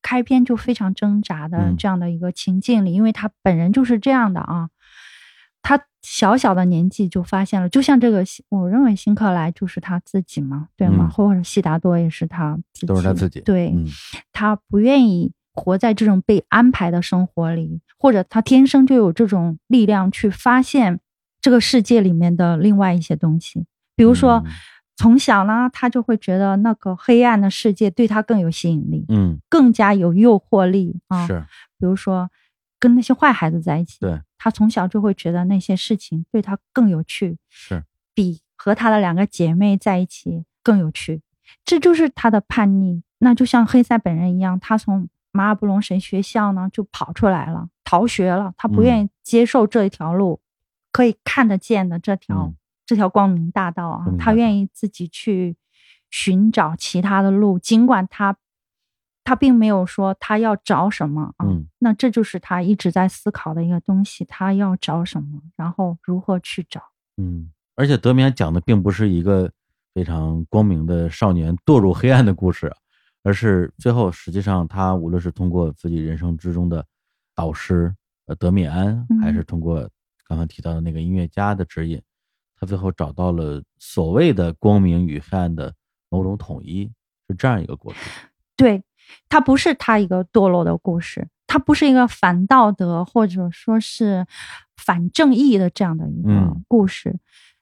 [0.02, 4.68] 开篇就非常挣扎的嗯这样的一个情境里，因为他本人就是这样的啊。
[5.62, 11.06] 他小小的年纪就发现了，就像这个，我认为辛克莱就是他自己嘛，对吗？
[11.08, 13.86] 嗯或者悉达多也是他自己，都是他自己对，嗯
[14.30, 21.00] 他不愿意活在这种被安排的生活里，或者他天生就有这种力量去发现
[21.40, 23.64] 这个世界里面的另外一些东西。
[23.96, 24.52] 比如说，嗯
[24.96, 31.26] 从小呢，他就会觉得那个黑暗的世界对他更有吸引力，嗯，更加有诱惑力啊。
[31.26, 31.42] 是
[31.80, 32.30] 比如说，
[32.84, 37.82] 跟那些坏孩子在一起，对，他从小就会觉得那些事情对他更有趣，是，
[38.12, 41.22] 比和他的两个姐妹在一起更有趣。
[41.64, 43.02] 这就是他的叛逆。
[43.20, 48.52] 那就像黑塞本人一样，他从马尔布隆神学校呢就跑出来了，逃学了。
[48.58, 50.42] 他不愿意接受这一条路，
[50.92, 52.54] 可以看得见的这条、嗯
[52.84, 55.56] 这条光明大道啊他愿意自己去
[56.10, 58.36] 寻找其他的路，尽管他
[59.24, 61.46] 他并没有说他要找什么啊。
[61.46, 66.80] 嗯那这就是他一直在思考的一个东西，他要找什么，然后如何去找。
[67.16, 69.50] 嗯，而且德米安讲的并不是一个
[69.92, 72.72] 非常光明的少年堕入黑暗的故事，
[73.22, 76.84] 而是最后实际上他无论是通过自己人生之中的
[77.34, 77.94] 导师
[78.26, 79.88] 呃德米安，嗯还是通过
[80.26, 82.00] 刚刚提到的那个音乐家的指引，
[82.58, 85.74] 他最后找到了所谓的光明与黑暗的
[86.08, 86.90] 某种统一，
[87.28, 88.02] 是这样一个过程。
[88.56, 88.82] 对，
[89.28, 94.26] 它不是他一个堕落的故事，它不是一个反道德或者说是
[94.76, 96.64] 反正义的这样的一个嗯。
[96.68, 97.18] 故事，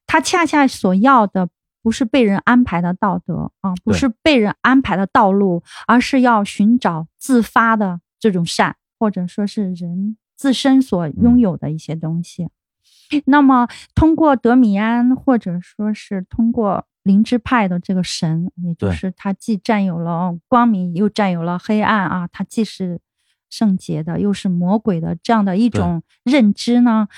[0.07, 1.49] 他恰恰所要的
[1.83, 12.49] 不是被人安排的道德啊，不是被人安排的道路，而是要寻找自发的这种善，或者说是人自身所拥有的一些东西。
[13.27, 23.01] 那么，通过德米安，或者说是通过灵芝派的这个神，也就是他既占有了光明，又占有了黑暗啊，他既是
[23.51, 27.09] 圣洁的，又是魔鬼的这样的一种认知呢，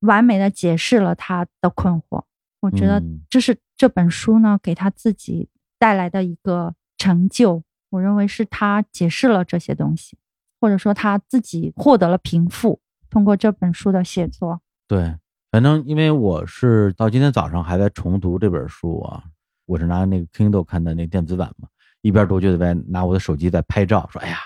[0.00, 2.24] 完美的解释了他的困惑。
[2.60, 5.48] 我觉得嗯这是这本书呢给他自己
[5.78, 7.62] 带来的一个成就。
[7.90, 10.16] 我认为是他解释了这些东西，
[10.60, 14.60] 或者说他自己获得了平复，通过这本书的写作。
[14.88, 15.16] 对，
[15.54, 19.22] 反正因为我是到今天早上还在重读这本书啊，
[19.66, 21.68] 我是拿那个 Kindle 看的那电子版嘛，
[22.02, 24.38] 一边读就在拿我的手机在拍照，说哎呀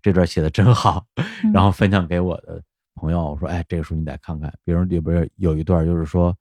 [0.00, 2.62] 这段写的真好，嗯然后分享给我的
[2.94, 6.34] 朋友，我说哎这个书你得看看，比如里边有一段就是说，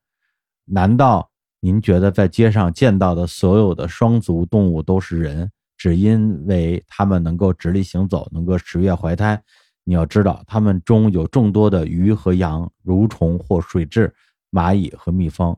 [0.64, 9.44] 难道您觉得在街上见到的所有的双足动物都是人，只因为它们能够直立行走，能够十月怀胎？
[9.84, 14.12] 你要知道，它们中有众多的鱼和羊、蠕虫或水蛭、
[14.52, 15.56] 蚂蚁和蜜蜂，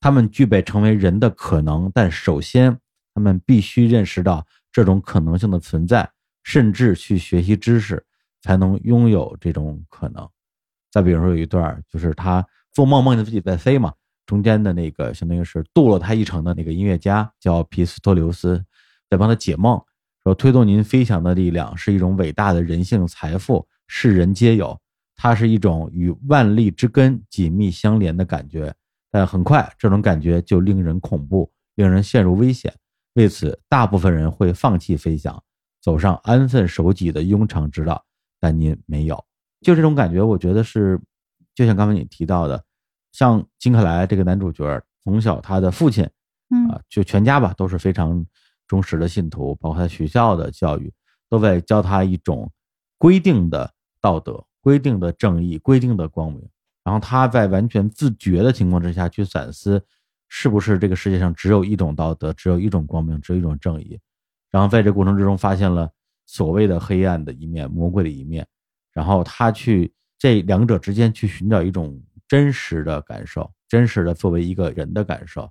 [0.00, 2.78] 它们具备成为人的可能，但首先，
[3.14, 6.10] 他们必须认识到这种可能性的存在，
[6.42, 8.04] 甚至去学习知识，
[8.40, 10.28] 才能拥有这种可能。
[10.90, 13.92] 再比如说有一段，就是他做梦梦见自己在飞嘛，
[14.26, 18.62] 中间的那个相当于是渡了他一程的那个音乐家叫皮斯托留斯，
[19.08, 19.82] 在帮他解梦，
[20.24, 24.78] 说推动您飞翔的力量是一种伟大的人性财富，世人皆有，
[25.16, 28.72] 它是一种与万力之根紧密相连的感觉。
[29.10, 32.72] 但很快，这种感觉就令人恐怖，令人陷入危险。
[33.14, 35.42] 为此，大部分人会放弃飞翔，
[35.82, 38.02] 走上安分守己的庸常之道。
[38.40, 39.22] 但您没有，
[39.60, 40.98] 就这种感觉，我觉得是，
[41.54, 42.64] 就像刚才你提到的，
[43.12, 46.08] 像金克莱这个男主角，从小他的父亲
[46.50, 48.24] 嗯啊，就全家吧都是非常
[48.66, 50.92] 忠实的信徒，包括他学校的教育
[51.28, 52.50] 都在教他一种
[52.98, 56.48] 规定的道德、规定的正义、规定的光明。
[56.84, 59.80] 然后他在完全自觉的情况之下去反思，
[60.28, 64.00] 是不是这个世界上只有一种道德，只有一种光明，只有一种正义。
[64.50, 65.90] 然后在这过程之中发现了
[66.26, 68.46] 所谓的黑暗的一面、魔鬼的一面，
[68.92, 75.50] 然后他去这两者之间去寻找一种真实的感受，真实的作为一个人的感受。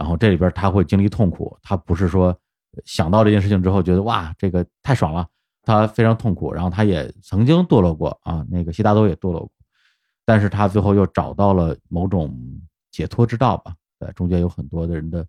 [0.00, 2.34] 然后这里边他会经历痛苦，他不是说
[2.86, 5.28] 想到这件事情之后觉得哇这个太爽了，
[5.62, 6.50] 他非常痛苦。
[6.54, 9.50] 然后他也曾经堕落过啊，那个悉达多也堕落过，
[10.24, 12.34] 但是他最后又找到了某种
[12.90, 13.74] 解脱之道吧。
[13.98, 15.22] 呃，中间有很多的人的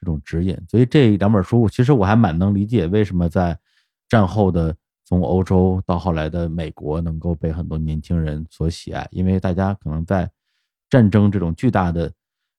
[0.00, 3.58] 这种指引，所以这两本书其实我还蛮能理解为什么在
[4.08, 10.30] 战后的从欧洲到后来的美国能够被很多年轻人所喜爱，因为大家可能在
[10.88, 12.10] 战争这种巨大的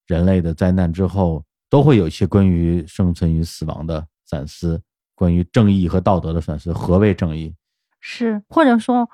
[0.05, 4.81] 人类的灾难之后，都会有一些关于生存与死亡的反思，
[5.15, 6.71] 关于正义和道德的反思。
[6.71, 7.53] 何谓正义？
[7.99, 9.09] 是，或者说，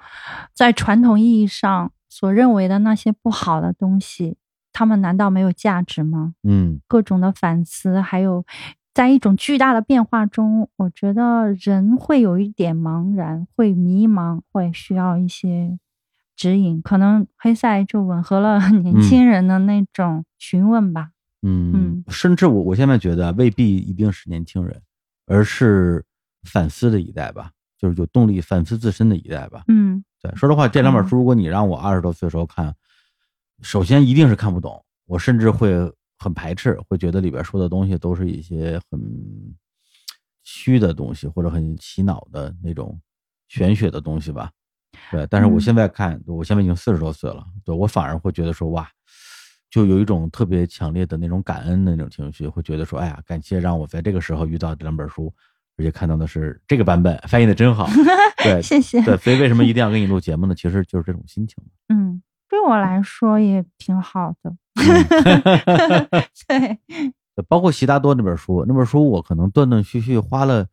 [0.54, 4.36] 在传统意义上所认为的那些不好的东西，
[4.72, 6.36] 他们难道没有价值吗？
[6.43, 8.45] 嗯各种的反思，还有
[8.93, 15.80] 在一种巨大的变化中，我觉得人会有一点茫然，会迷茫，会需要一些
[16.36, 16.80] 指引。
[16.82, 21.12] 可能黑塞就吻合了 年轻人的那种询问吧。
[21.44, 21.72] 嗯。
[21.74, 24.82] 嗯，甚至我我现在觉得未必一定是年轻人，
[25.28, 26.04] 而是
[26.44, 29.64] 反思的一代吧，就是有动力反思自身的一代吧。
[29.68, 30.04] 嗯。
[30.22, 32.74] 对，说实话，这两本嗯书，如果你让我二十多岁的时候看，
[33.62, 35.74] 首先一定是看不懂，我甚至会
[36.18, 39.02] 很排斥，会觉得里边说的东西都是一些很
[40.44, 42.98] 虚的东西，或者很洗脑的那种
[43.50, 44.50] 玄学的东西吧。
[45.12, 45.62] 对，但是我嗯。
[45.62, 48.89] 现在看，我现在已经四十多岁了，对我反而会觉得说，哇，
[49.74, 55.34] 就有一种特别强烈的那种感恩的那种情绪，会觉得说，哎呀，感谢让我在这个时候遇到这两本书，
[55.80, 57.89] 而且看到的是这个版本，翻译的真好。
[58.43, 59.01] 对，谢谢。
[59.01, 60.53] 对，所以为什么一定要给你录节目呢？
[60.53, 61.57] 其实就是这种心情。
[61.89, 64.55] 嗯，对我来说也挺好的。
[66.47, 66.80] 对，
[67.47, 70.67] 包括悉达多那本书，那本书我可能断断续续花了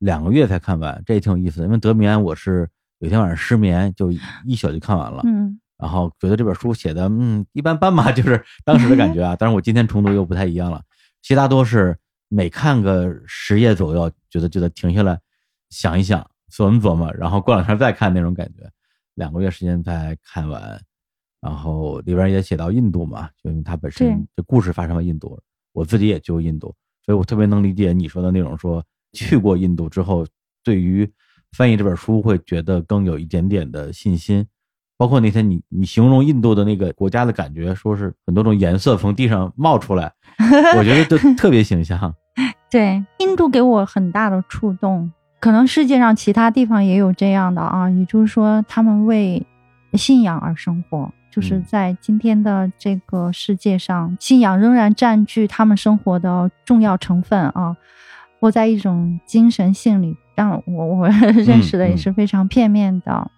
[0.00, 1.66] 两个月才看完，这也挺有意思的。
[1.66, 2.68] 因为德米安，我是
[2.98, 4.12] 有天晚上失眠，就
[4.44, 9.36] 一宿就看完了，嗯然后觉得这本书写的嗯一般般吧， 就是当时的感觉啊。
[9.38, 10.82] 但是我今天重读又不太一样了。
[11.20, 11.94] 悉达多是
[12.30, 15.20] 每看个十页左右，觉得就得停下来
[15.68, 18.66] 想一想，琢磨琢磨，然后过两天再看那种感觉。
[19.14, 20.80] 两个月时间才看完，
[21.42, 25.38] 然后里边也写到印度嘛，就因为它本身这故事发生在印度，
[25.74, 26.74] 我自己也去过印度，
[27.04, 28.82] 所以我特别能理解你说的那种说
[29.12, 30.26] 去过印度之后，
[30.62, 31.06] 对于
[31.52, 34.46] 翻译这本书会觉得更有一点点的信心。
[34.96, 40.12] 包括那天你你形容印度的那个国家的感觉，说是很多种颜色从地上冒出来，
[40.76, 42.14] 我觉得就 特别形象。
[42.70, 45.10] 对，印度给我很大的触动。
[45.40, 49.46] 可能世界上其他地方也有这样的啊，也就是说，他们为
[49.92, 57.76] 信仰而生活，就是嗯在今天的这个世界上，信仰仍然占据他们生活的重要成分啊。
[58.40, 61.08] 活在一种精神性里，让我我
[61.46, 63.30] 认识的也是非常片面的，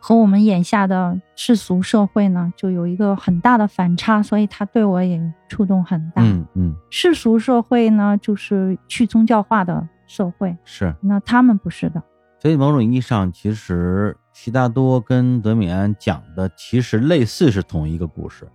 [0.00, 6.22] 和我们眼下的世俗社会呢，就有一个很大的反差，所以他对我也触动很大。
[6.22, 10.94] 嗯嗯，世俗社会呢，就是去宗教化的社会，是。
[11.00, 12.02] 那他们不是的。
[12.40, 18.46] 所以某种意义上，其实悉达多跟德米安讲的其实类似是同一个故事，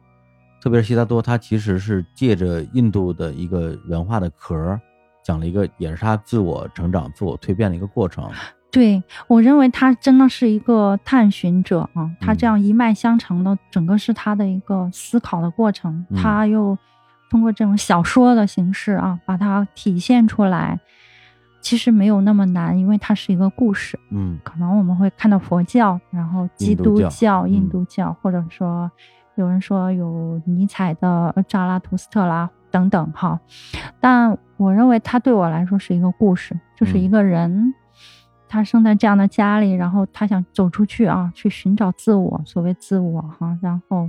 [0.62, 4.80] 特别是悉达多，他其实是借着印度的一个文化的壳儿，
[5.22, 8.28] 讲了一个也是他自我成长、自我蜕变的一个过程。
[8.74, 16.76] 对我认为他真的是一个探寻者啊，他这样一脉相承的，整个是他的一个思考的过程，嗯他又
[17.30, 20.80] 通过这种小说的形式啊，把它体现出来，
[21.62, 24.00] 其实没有那么难，因为它是一个故事。
[24.10, 28.90] 嗯可能我们会看到佛教，然后基督教、嗯印度教，或者说
[29.36, 33.40] 有人说有尼采的《扎拉图斯特拉》等等哈。
[34.00, 37.74] 但我认为他对我来说是一个故事，就是嗯一个人，
[38.54, 44.08] 他生在这样的家里，然后他想走出去啊，去寻找自我，所谓自我哈，然后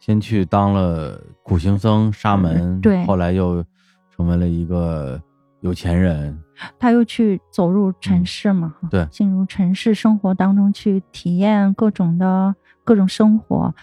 [0.00, 3.62] 先去当了苦行僧、沙门，对后来又
[4.10, 5.20] 成为了一个
[5.60, 6.42] 有钱人，
[6.78, 13.74] 他又去走入城市嘛，对进入城市生活当中去体验各种的各种生活，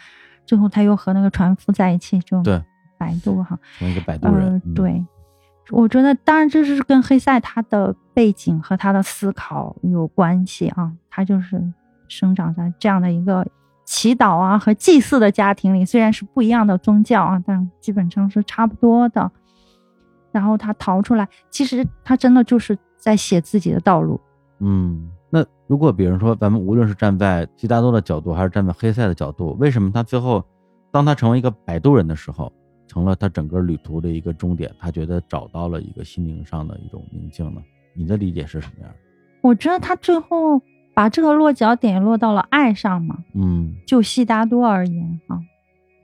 [0.43, 2.59] 最后他又和那个船夫在一起，就对
[2.97, 4.53] 摆渡哈，成为一个摆渡人。
[4.53, 5.05] 呃嗯，对，
[5.71, 11.61] 我觉得当然这是跟黑塞他的背景和他的思考有关系啊，他就是
[12.07, 13.45] 生长在这样的一个
[13.85, 19.31] 祈祷啊和祭祀的家庭里，虽然是不一样的宗教啊，但基本上是差不多的。
[20.31, 24.19] 然后他逃出来，其实他真的就是在写自己的道路。
[24.59, 30.43] 嗯，那如果比如说，咱们无论是站在悉达多的角度，还是站在黑塞的角度，为什么他最后，
[30.91, 32.51] 当他成为一个摆渡人的时候，
[32.93, 34.71] 成了他整个旅途的一个终点？
[34.79, 37.61] 他觉得找到了一个心灵上的一种宁静呢？
[37.95, 38.95] 你的理解是什么样的？
[39.41, 40.61] 我觉得他最后
[40.93, 45.39] 把这个落脚点落到了爱上嘛，嗯就悉达多而言啊，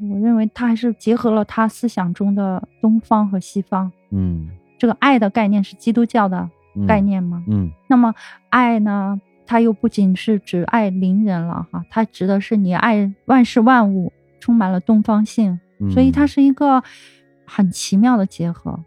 [0.01, 3.91] 我认为他还是结合了他思想中的东方和西方。
[4.09, 6.99] 嗯，这个爱的概念是基督教的嗯概。
[7.01, 7.43] 念吗？
[7.47, 8.15] 嗯那么
[8.49, 15.59] 爱呢，它又不仅是指爱邻人了哈，它指的是你爱万事万物，充满了东方性，嗯，
[15.91, 16.83] 所以它是一个
[17.45, 18.79] 很奇妙的结合。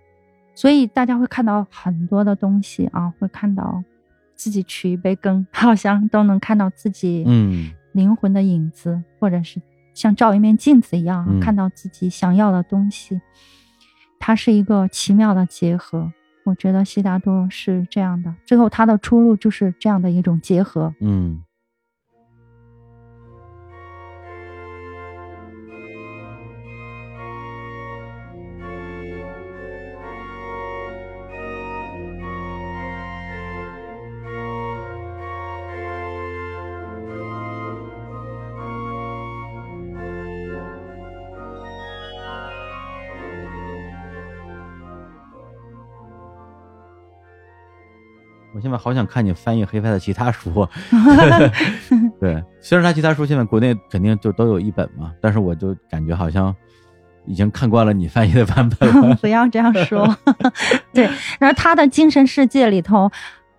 [0.55, 3.83] 所以大家会看到很多的东西啊，会看到
[4.35, 9.61] 自己取一杯羹， 好像都能看到自己嗯灵魂的影子，或者是
[9.95, 13.21] 像照一面镜子一样，嗯看到自己想要的东西。
[14.21, 16.13] 它是一个奇妙的结合，
[16.45, 18.33] 我觉得悉达多是这样的。
[18.47, 20.95] 最后他的出路就是这样的一种结合。
[21.01, 21.43] 嗯。
[48.79, 50.67] 好想看你翻译黑塞的其他书，
[52.21, 56.55] 对，虽然他其他书现在国内肯定就都有一本嘛，但是我就感觉好像
[57.27, 59.15] 已经看惯了你翻译的版本了。
[59.21, 60.17] 不要这样说。
[60.93, 61.09] 对，
[61.39, 63.11] 然后他的精神世界里头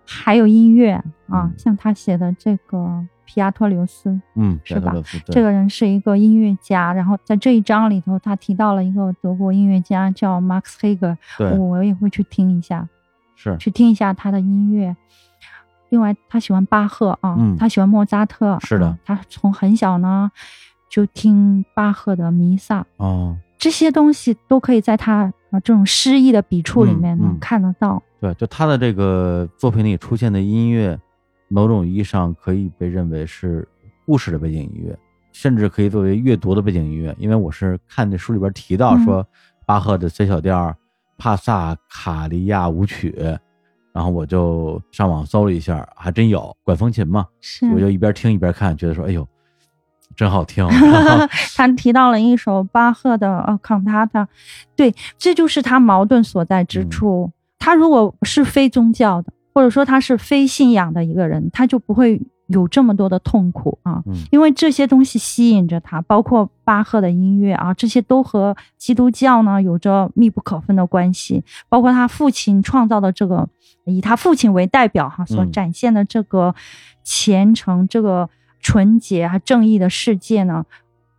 [0.06, 1.02] 还有音乐啊
[1.44, 4.94] 嗯，像他写的这个皮亚托留斯，嗯，是吧
[5.26, 12.86] 这个人是一个音乐家，然后在这一章里头，他提到了一个德国音乐家叫 Max Heger，对我也会去听一下。
[13.36, 13.56] 是。
[13.58, 14.96] 去听一下他的音乐。
[15.90, 17.56] 另外，他喜欢巴赫啊，嗯。
[17.56, 18.86] 他喜欢莫扎特，是的。
[18.86, 20.30] 啊他从很小呢
[20.90, 27.38] 就听巴赫的弥撒，哦，这些东西都可以在他啊这种诗意的笔触里面呢、嗯嗯。
[27.38, 28.02] 看得到。
[28.20, 30.98] 对，就他的这个作品里出现的音乐，
[31.48, 33.68] 某种意义上可以被认为是
[34.06, 34.98] 故事的背景音乐，
[35.32, 37.14] 甚至可以作为阅读的背景音乐。
[37.18, 39.04] 因为我是看这书里边提到嗯。
[39.04, 39.26] 说，
[39.66, 40.74] 巴赫的 C 小调
[41.16, 43.14] 帕萨卡利亚舞曲，
[43.92, 49.26] 然后我就上网搜了一下，还真有管风琴嘛，是，我就一边听一边看，觉得说，哎呦，
[50.16, 50.66] 真好听。
[51.56, 54.28] 他提到了一首巴赫的呃康塔塔，
[54.74, 57.30] 对，这就是他矛盾所在之处。
[57.58, 64.02] 他如果是非宗教的，或者说他是非信仰的一个人，他就不会有这么多的痛苦啊。
[64.06, 71.42] 嗯因为这些东西吸引着他，包括巴赫的音乐啊，这些都和基督教呢有着密不可分的关系。
[71.68, 73.48] 包括他父亲创造的这个，
[73.84, 76.54] 以他父亲为代表哈，所嗯展现的这个
[77.02, 78.28] 虔诚、这个
[78.60, 80.64] 纯洁和正义的世界呢，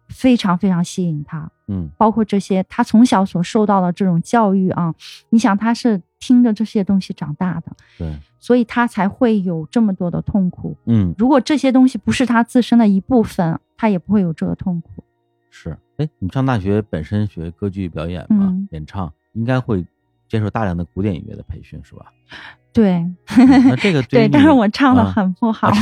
[0.08, 1.50] 非常非常吸引他。
[1.68, 4.94] 嗯包括这些他从小所受到的这种教育啊，
[5.30, 10.76] 你想他是听着这些东西长大的，对，所以他才会有这么多的痛苦。
[10.88, 15.04] 嗯如果这些东西不是他自身的一部分，他也不会有这个痛苦。
[15.52, 15.78] 是。
[15.98, 19.86] 哎，你上大学本身学歌剧表演嘛，嗯演唱，应该会
[20.28, 22.06] 接受大量的古典音乐的培训，是吧？
[22.74, 23.06] 对
[23.38, 25.72] 那这个对，于但是我唱的啊很不好。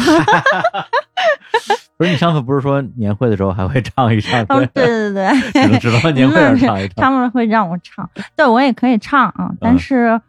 [1.96, 4.42] 不是你上次不是说年会的时候还会唱一唱？
[4.50, 7.04] 哦，对对对， 只能知道年会上唱一唱。
[7.04, 10.20] 他们会让我唱，对我也可以唱啊，但是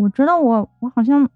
[0.00, 1.28] 我觉得我我好像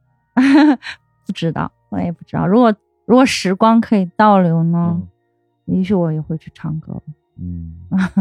[1.26, 2.46] 不知道，我也不知道。
[2.46, 2.74] 如果
[3.06, 5.08] 如果时光可以倒流呢，嗯
[5.66, 7.00] 也许我也会去唱歌。
[7.38, 7.74] 嗯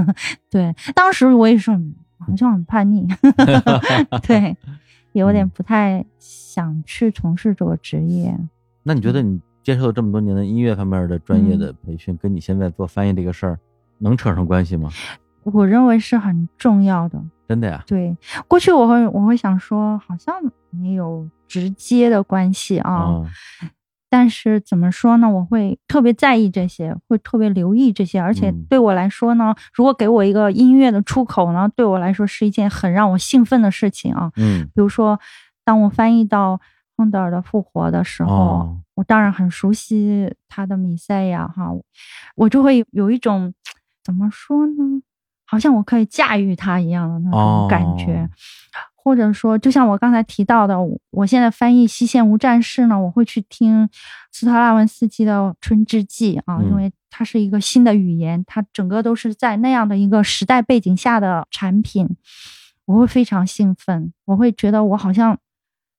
[0.50, 3.08] 对，当时我也是很好像很叛逆，
[4.26, 4.56] 对，
[5.14, 8.38] 有点不太想去从事这个职业。
[8.84, 13.60] 那你觉得你接受了这么多年的音乐方面的专业的嗯培训，跟你现在做翻译这个事儿
[14.00, 14.90] 能扯上关系吗？
[15.46, 17.22] 我认为是很重要的。
[17.48, 17.84] 真的呀？
[17.86, 18.16] 对，
[18.48, 20.36] 过去我会我会想说，好像
[20.70, 22.92] 没有直接的关系啊。
[22.94, 23.22] 啊，
[24.10, 25.30] 但是怎么说呢？
[25.30, 34.32] 我会特别在意这些，会特别留意这些，而且嗯对我来说呢，如果给我一个音乐的出口呢，对我来说是一件很让我兴奋的事情啊。
[34.38, 35.20] 嗯比如说，
[35.66, 36.60] 当我翻译到
[36.96, 41.72] 亨德尔的《复活》的时候，哦我当然很熟悉他的《米赛亚》哈，
[42.36, 43.54] 我就会有一种
[44.04, 45.02] 怎么说呢，
[45.54, 48.24] 好像我可以驾驭它一样的那种感觉。
[48.24, 48.30] 哦
[49.06, 53.90] 或者说，就像我刚才提到的，我我现在翻译《西线无战事》呢，我会去听
[54.32, 62.08] 斯特拉文斯基的《春之祭》啊，嗯因为它是一个新的语言，它整个都是在那样的一个时代背景下的产品，
[62.86, 65.38] 我会非常兴奋，我会觉得我好像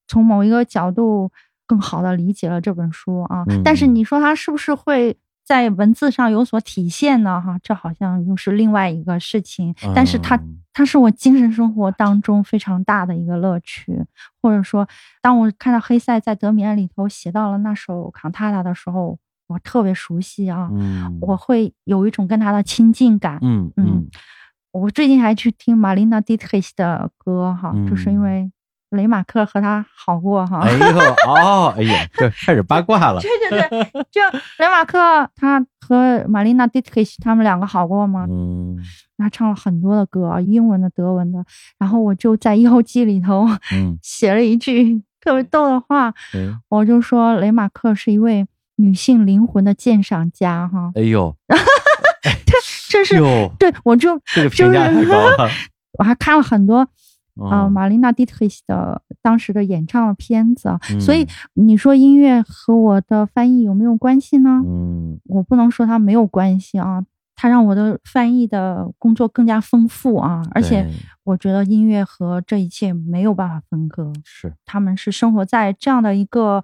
[0.08, 1.30] 从某一个角度
[1.66, 3.44] 更好的理解了这本书啊。
[3.50, 5.14] 嗯但是你说它是不是会
[5.44, 7.40] 在文字上有所体现呢？
[7.40, 9.74] 哈，这好像又是另外一个事情。
[9.94, 14.04] 但是它嗯它是我精神生活当中非常大的一个乐趣，
[14.42, 14.88] 或者说，
[15.22, 19.16] 当我看到黑塞在德米安里头写到了那首康塔塔的时候，
[19.46, 23.38] 我特别熟悉啊，嗯我会有一种跟他的亲近感。
[23.42, 24.08] 嗯嗯
[24.72, 28.50] 我最近还去听玛丽娜·迪特希的歌哈，就是因嗯为
[28.94, 30.60] 雷马克和他好过哈。
[30.60, 33.20] 哎呦哦哎呀，这开始八卦了。
[33.22, 34.20] 对对对，就
[34.58, 34.98] 雷马克
[35.36, 38.26] 他和玛丽娜·迪特西他们两个好过吗？
[38.30, 38.76] 嗯
[39.16, 41.44] 他唱了很多的歌啊，英文的、德文的。
[41.78, 48.44] 然后我就在右记里头嗯， 写了一句特别逗的话，哎我就说雷马克是一位
[48.76, 50.90] 女性灵魂的鉴赏家哈。
[50.96, 51.34] 哎呦
[52.88, 53.18] 这是，
[53.58, 55.48] 对我就这个评价太高了。
[55.98, 56.86] 我还看了很多
[57.42, 64.62] 啊、嗯玛丽娜·迪特希的当时的演唱的片子啊，嗯所以你说音乐和我的翻译有没有关系呢？
[64.64, 65.18] 嗯。
[65.26, 67.04] 我不能说它没有关系啊，
[67.34, 70.88] 它让我的翻译的工作更加丰富啊，而且
[71.24, 74.52] 我觉得音乐和这一切没有办法分割，是。
[74.64, 76.62] 他们是生活在这样的一个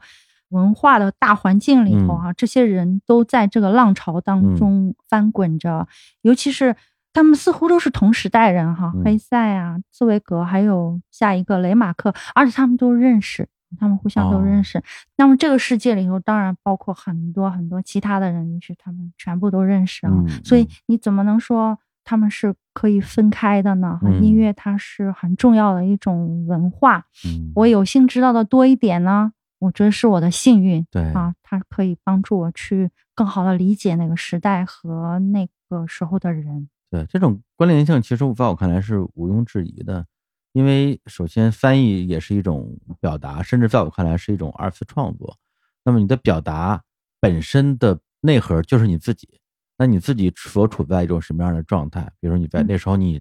[0.51, 5.89] 文化的大环境里头啊，这些人都在这个浪潮当中翻滚着，
[6.23, 6.77] 尤其是
[7.13, 13.49] 他们似乎都是同时代人哈，嗯黑塞啊、茨维格，还有下一个雷马克，而且他们都认识。
[13.79, 14.83] 他们互相都认识，
[15.17, 20.13] 那么这个世界里头当然包括很多很多其他的人，也许他们全部都认识啊。
[20.13, 24.01] 嗯所以你怎么能说他们是可以分开的呢？
[24.03, 29.31] 嗯音乐它是很重要的一种文化，嗯我有幸知道的多一点呢，
[29.61, 36.69] 我觉得是我的幸运对啊，它可以帮助我去更好的理解那个时代和那个时候的人。
[36.91, 40.05] 对这种关联性，其实在我看来是毋庸置疑的，
[40.53, 45.37] 因为首先翻译也是一种表达，甚至在我看来是一种二次创作。
[45.85, 46.83] 那么你的表达
[47.21, 49.41] 本身的内核就是你自己，
[49.79, 52.03] 那你自己所处在一种什么样的状态？
[52.21, 53.21] 比如说你在嗯那时候你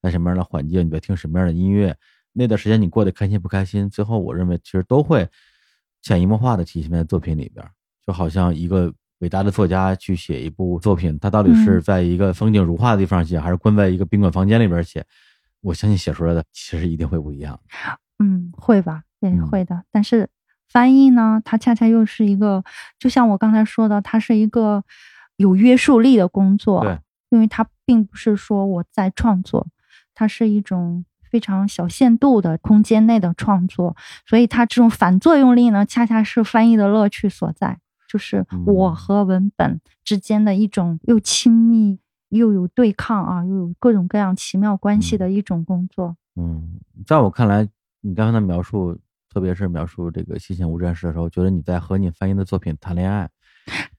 [0.00, 1.96] 在什么样的环境，你在听什么样的音乐，
[2.32, 5.28] 那段时间你过得开心不开心，最后我认为其实都会
[6.02, 7.68] 潜移默化的体现在作品里边，
[8.06, 15.04] 就好像一个伟大的作家去写一部作品，他到底是嗯在一个风景如画的地方写，还是关在一个宾馆房间里边写？
[15.60, 17.58] 我相信写出来的其实一定会不一样。
[18.20, 19.82] 嗯，会吧，对，嗯会的。
[19.90, 20.28] 但是
[20.68, 22.62] 翻译呢，它恰恰又是一个，
[22.98, 24.84] 就像我刚才说的，它是一个
[25.36, 26.82] 有约束力的工作。
[26.82, 26.98] 对，
[27.30, 29.66] 因为它并不是说我在创作，
[30.14, 37.78] 它是一种非常小限度的空间内的创作，所以它这种反作用力呢，恰恰是翻译的乐趣所在，
[38.08, 42.00] 就是我嗯和文本之间的一种又亲密
[42.30, 46.16] 又有对抗啊，又有各种各样奇妙关系的一种工作。
[46.34, 47.68] 嗯，在我看来，
[48.00, 48.98] 你刚才的描述，
[49.32, 53.28] 特别是描述这个《西线无战事》的时候，觉得你在和你翻译的作品谈恋爱，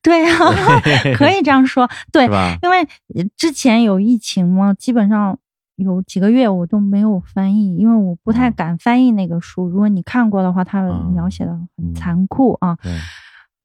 [0.02, 0.38] 对啊，
[1.16, 2.26] 可以这样说，对？
[2.64, 2.82] 因为
[3.16, 5.38] 呃之前有疫情嘛，基本上
[5.76, 9.68] 有几个月我都没有翻译，因为我不太嗯敢翻译那个书。
[9.68, 12.78] 如果你看过的话，它嗯描写的很嗯残酷啊。
[12.82, 12.92] 对，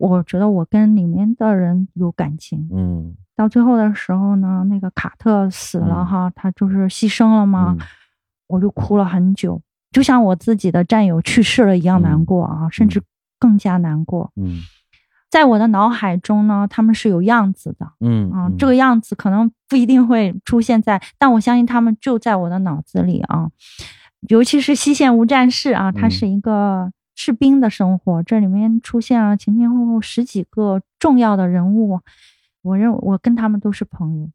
[0.09, 3.17] 我觉得我跟里面的人有感情，嗯。
[3.37, 6.07] 到最后的时候呢，那个卡特死了嗯。
[6.07, 7.87] 哈，他就是牺牲了嘛，嗯
[8.47, 9.61] 我就哭了很久，
[9.91, 13.03] 就像我自己的战友去世了一样难过啊，甚至
[13.39, 14.31] 更加难过。
[14.37, 14.61] 嗯。
[15.31, 23.49] 在我的脑海中呢，他们是有样子的，嗯啊，嗯这个样子可能不一定会出现在，但我相信他们就在我的脑子里啊。
[24.29, 26.11] 尤其是西线无战事啊，它嗯。
[26.11, 32.01] 是一个士兵的生活，这里面出现了前前后后十几个重要的人物，
[32.63, 34.29] 我认为我跟他们都是朋友，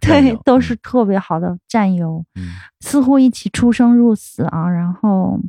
[0.00, 2.42] 对，都 是特别好的战友，嗯
[2.80, 5.40] 似乎一起出生入死啊，然后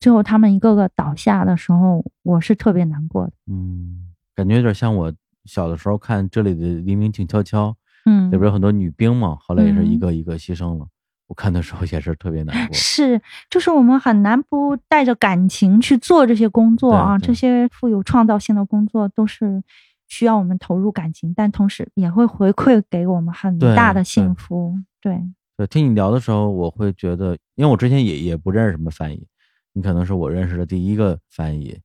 [0.00, 5.12] 最后他们一个个倒下的时候，我是特别难过的，嗯，感觉有点像我
[5.44, 10.86] 小的时候看这里的黎明静悄悄，嗯里边有很多女兵嘛，后来也是一嗯个一个牺牲了。
[11.26, 12.74] 我看的时候也是特别难过。
[12.74, 13.20] 是，
[13.50, 19.62] 就是我们很难不带着感情去做这些工作啊，这些富有创造性的工作都是
[20.06, 24.74] 需要我们投入感情，但同时也会回馈给我们很大的幸福。
[25.00, 25.22] 对，
[25.56, 29.26] 对，听你聊的时候，我会觉得，因为我之前也也不认识什么翻译，
[29.72, 31.78] 你可能是我认识的第一个翻译，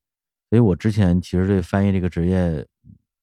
[0.50, 2.66] 所以我之前其实对翻译这个职业，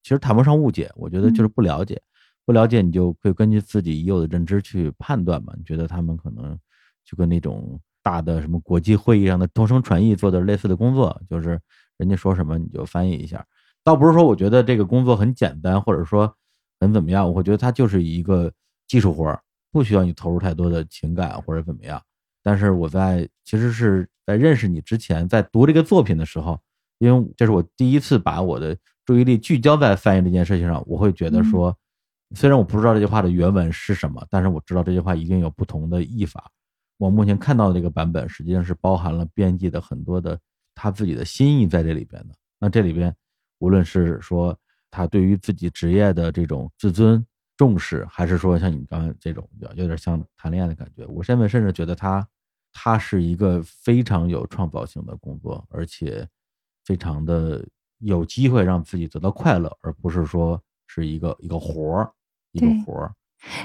[0.03, 2.01] 其实谈不上误解，我觉得就是不了解，
[2.47, 6.59] 不了解你就会根据自己已有的认知去判断嘛，你觉得他们可能
[7.05, 11.61] 就跟那种大的什么国际会议上的同声传译做的类似的工作，就是
[11.99, 13.45] 人家说什么你就翻译一下，
[13.85, 16.33] 倒不是说我觉得这个工作很简单，或者说
[16.81, 18.51] 很怎么样，我会觉得它就是一个
[18.87, 19.43] 技术活儿。
[19.73, 22.01] 不需要你投入太多的情感或者怎么样。
[22.43, 26.59] 但是我在其实是在认识你之前，在读这个作品的时候，
[26.99, 28.75] 因为这是我第一次把我的
[29.05, 31.77] 注意力聚焦在翻译这件事情上，我会觉得说，
[32.35, 36.51] 虽然我不知道这句话的原文是什么，但是我知道这句话一定有不同的译法。
[36.99, 40.39] 我目前看到的这个版本，实际上是包含了编辑的很多的
[40.75, 42.35] 他自己的心意在这里边的。
[42.59, 43.15] 那这里边，
[43.59, 44.59] 无论是说
[44.91, 47.25] 他对于自己职业的这种自尊。
[47.59, 51.07] 重视，还是说像你刚才这种有点像谈恋爱的感觉？
[51.07, 52.29] 我现在甚至觉得他，
[52.71, 56.29] 他是一个非常有创造性的工作，而且
[56.85, 57.67] 非常的
[58.01, 62.13] 有机会让自己得到快乐，而不是说是一个一个活儿，
[62.57, 63.13] 一个活儿。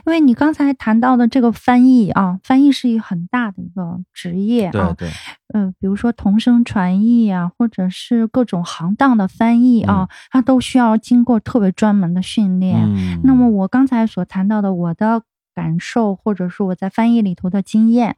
[0.06, 5.10] 因为你刚才谈到的这个翻译啊，翻译是一个很大的一个职业啊，对对，
[5.54, 12.78] 呃，比如说同声传译啊，或者是各种行当的翻译啊，它都需要经过特别专门的训练。
[12.78, 15.24] 嗯，那么我刚才所谈到的，我的
[15.56, 18.16] 感受，或者是我在翻译里头的经验，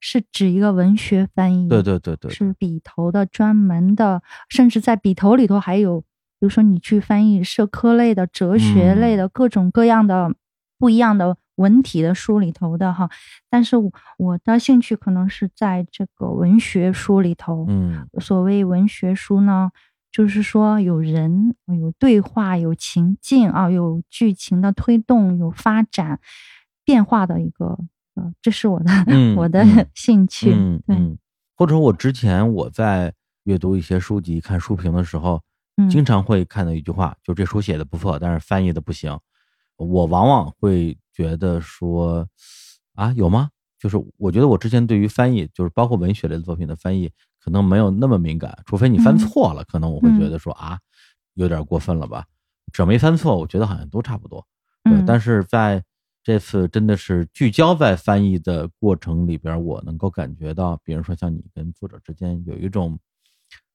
[0.00, 6.04] 是指一个文学翻译，对对对对，是笔头的专门的，甚至在笔头里头还有，
[6.40, 10.34] 比如说你去翻译社科类的、哲学类的、各种各样的。
[10.80, 13.10] 不一样的文体的书里头的哈，
[13.50, 13.76] 但是
[14.16, 17.66] 我的兴趣可能是在这个文学书里头。
[17.68, 19.70] 嗯，所谓文学书呢，
[20.10, 26.18] 就是说有人、有对话、有情境啊，有剧情的推动、有发展、
[26.82, 27.78] 变化的一个
[28.14, 29.62] 呃，这是我的、嗯、我的
[29.94, 30.54] 兴趣。
[30.54, 31.18] 嗯嗯，
[31.58, 33.12] 或者说我之前我在
[33.44, 35.42] 阅读一些书籍、看书评的时候，嗯、
[35.88, 39.16] 经常会看到一句话，就这书写的不错，但是翻译的不行。
[39.76, 42.28] 我往往会觉得说，
[42.94, 43.48] 啊，有吗？
[43.78, 50.78] 就是我觉得我之前对于翻译，就是包括文学类的作品的翻译，可能没有那么敏感，除非你翻错了，可能我会觉得说啊，
[51.34, 52.26] 有点过分了吧。
[52.72, 54.46] 只要没翻错，我觉得好像都差不多。
[54.84, 55.82] 对，但是在
[56.22, 62.98] 这次真的是聚焦在翻译的过程里边，我能够感觉到，比如说像你跟作者之间有一种，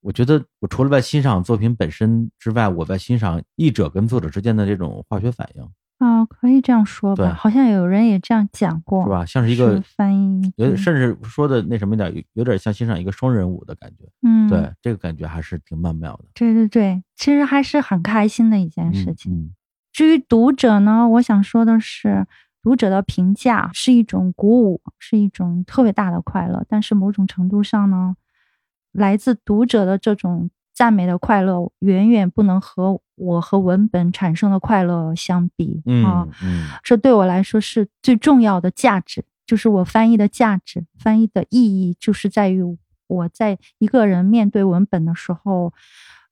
[0.02, 5.68] 我觉得我除了在欣赏作品本身之外，我在欣赏译者跟作者之间的这种化学反应。
[5.98, 9.26] 啊，可以这样说吧，好像有人也这样讲过，是吧？
[9.26, 14.04] 像是一个翻译，有甚至说的那什么点，有有点像欣赏一个双人舞的感觉。
[14.22, 16.26] 嗯，对，这个感觉还是挺曼妙的。
[16.34, 19.34] 对对对，其实还是很开心的一件事情。
[19.34, 19.56] 嗯，
[19.94, 22.28] 至于读者呢，我想说的是，
[22.62, 26.66] 读者的评价是一种鼓舞，是一种特别大的快乐。
[26.68, 28.18] 但是某种程度上呢，
[28.96, 36.28] 来自读者的这种赞美的快乐，远远不能和我和文本产生的快乐相比啊。
[36.42, 42.62] 嗯，这对我来说是最重要的价值，就是我翻译的价值，翻译的意义，就是在于
[43.08, 45.74] 我在一个人面对文本的时候，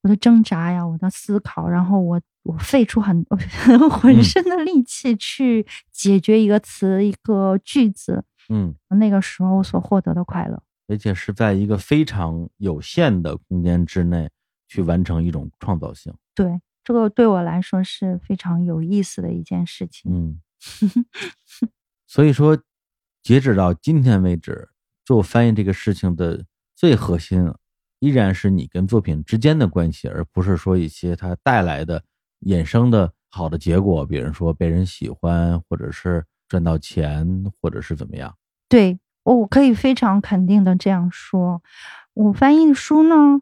[0.02, 3.26] 我的挣扎呀，我的思考，然后我我费出很
[3.92, 10.62] 浑身的力气去解决一个词、一个句子，嗯，那个时候所获得的快乐。
[10.88, 14.30] 而且是在一个非常有限的空间之内
[14.68, 16.14] 去完成一种创造性。
[16.36, 20.12] 对，这个对我来说是非常有意思的一件事情。
[20.12, 20.42] 嗯，
[22.08, 22.62] 所以说，
[23.22, 24.70] 截止到今天为止，
[25.06, 26.46] 做翻译这个事情的
[26.76, 27.54] 最核心，
[28.00, 32.04] 依然是你跟作品之间的关系，而不是说一些它带来的
[32.42, 38.36] 衍生的好的结果，比如说被人喜欢，或者是赚到钱，或者是怎么样。
[38.68, 39.00] 对。
[39.24, 41.62] 我可以非常肯定的这样说，
[42.14, 43.42] 我翻译的书呢，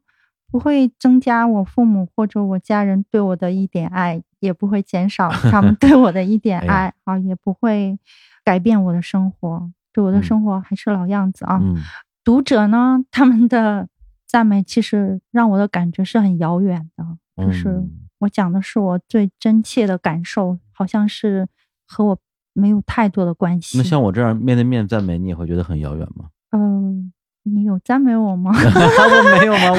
[0.49, 7.97] 不会增加我父母或者我家人对我的一点爱，也不会减少 他们对我的一点爱啊，也不会
[8.43, 11.59] 改变我的生活，对我的生活还是老样子啊。
[12.23, 13.87] 读者呢，他们的
[14.27, 17.83] 赞美其实让我的感觉是很遥远的，就是
[18.19, 21.47] 我讲的是我最真切的感受，好像是
[21.87, 22.19] 和我。
[22.53, 23.77] 没有太多的关系。
[23.77, 26.25] 那像我这样面对面赞美你，也会觉得很遥远吗？
[26.51, 27.11] 嗯，
[27.43, 28.51] 你有赞美我吗？
[28.55, 29.71] 我没有吗？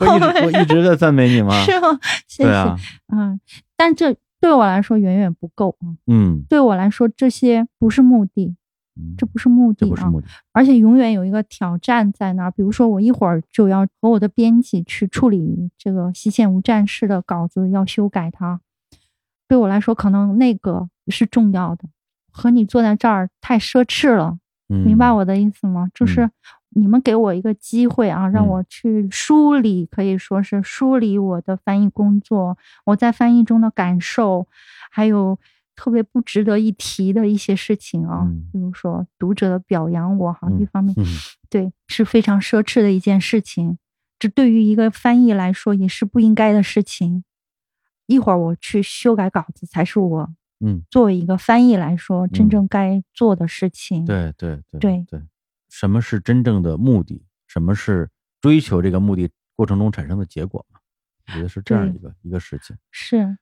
[0.00, 0.26] 我 我一直
[0.56, 1.52] 我一直在赞美你吗？
[1.64, 1.88] 是吗？
[2.28, 2.50] 谢谢。
[2.50, 2.78] 啊、
[3.12, 3.40] 嗯，
[3.76, 5.94] 但这对我来说远远不够啊。
[6.06, 8.54] 嗯，对我来说这些不是目的，
[8.96, 10.12] 嗯这不是目的啊。
[10.52, 18.60] 而且永远有一个挑战在那儿，比如说我一会儿就要和我的编辑去处理这个西线无战事的稿子，要修改它。
[19.48, 21.84] 对我来说，可能那个是重要的，
[22.32, 24.38] 和你坐在这儿太奢侈了，
[24.68, 25.88] 嗯明白我的意思吗？
[25.94, 26.30] 就是
[26.70, 32.56] 你们给我一个机会啊，让嗯我去梳理，可以说是梳理我的翻译工作，
[32.86, 34.48] 我在翻译中的感受，
[34.90, 35.38] 还有
[35.76, 41.04] 特别不值得一提的一些事情啊，嗯比如说读者的表扬我哈，一方面嗯
[41.50, 43.76] 对是非常奢侈的一件事情，
[44.18, 47.24] 这对于一个翻译来说也是不应该的事情。
[48.06, 50.30] 一会儿我去修改稿子，才是我
[50.64, 54.04] 嗯，作为一个翻译来说真嗯正该做的事情。
[54.04, 55.22] 对对对对对，
[55.68, 57.26] 什么是真正的目的？
[57.48, 58.08] 什么是
[58.40, 60.78] 追求这个目的过程中产生的结果嘛？
[61.28, 62.76] 我觉得是这样一个一个事情。
[62.90, 63.36] 是，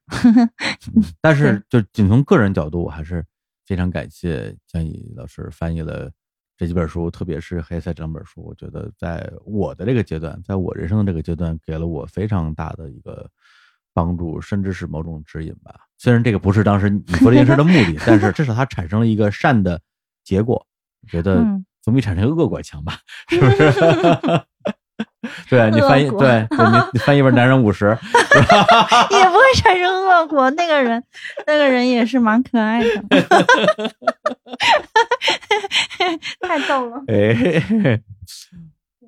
[1.21, 3.25] 但是就仅从个人角度，我还是
[3.67, 6.11] 非常感谢江毅老师翻译了
[6.57, 8.43] 这几本书，特别是《黑塞》这两本书。
[8.43, 13.31] 我觉得在我的这个阶段，在我人生的这个阶段，给了我非常大的一个
[13.93, 15.75] 帮助，甚至是某种指引吧。
[15.99, 19.81] 虽然这个不是当时你做这件事的目的，但是至少它产生了一个善的
[20.25, 20.67] 结果。
[21.03, 22.99] 我觉得嗯总比产生恶果强吧，
[23.29, 23.73] 是不是？
[25.49, 27.87] 对啊你翻译对，对你你翻译一本《男人五十》，
[29.19, 30.51] 也不会产生恶果。
[30.51, 31.03] 那个人，
[31.47, 32.87] 那个人也是蛮可爱的，
[36.41, 37.03] 太逗了。
[37.09, 37.63] 哎，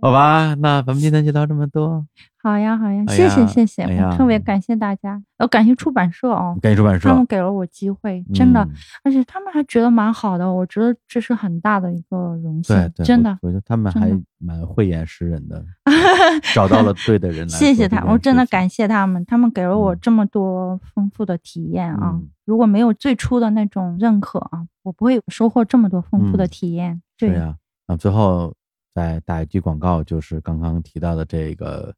[0.02, 2.04] 好吧，那咱们今天就聊这么多。
[2.42, 8.70] 好呀，好呀，哎谢谢，谢谢，哎我特别感谢大家，要感谢出版社哦，感谢出版社他，们给了我机会，真的，嗯
[9.04, 15.64] 而且他们还觉得蛮好的，我觉得这是很大的一个荣幸，对对，真的我，我觉得他们还蛮慧眼识人的，
[16.52, 22.10] 找到了对的人来谢谢他，我真的感谢他们，他们给了我嗯这么多丰富的体验啊！
[22.14, 27.00] 嗯如果没有最初的那种认可啊，我不会收获这么多丰富的嗯体验。
[27.16, 27.54] 对，是呀。
[27.86, 28.52] 那最后
[28.94, 31.94] 再打一句广告，就是刚刚提到的这个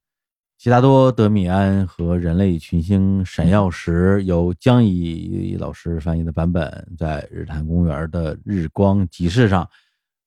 [0.57, 9.69] 悉达多·德米安和人类群星闪耀时由江怡老师翻译的版本，在日坛公园的日光集市上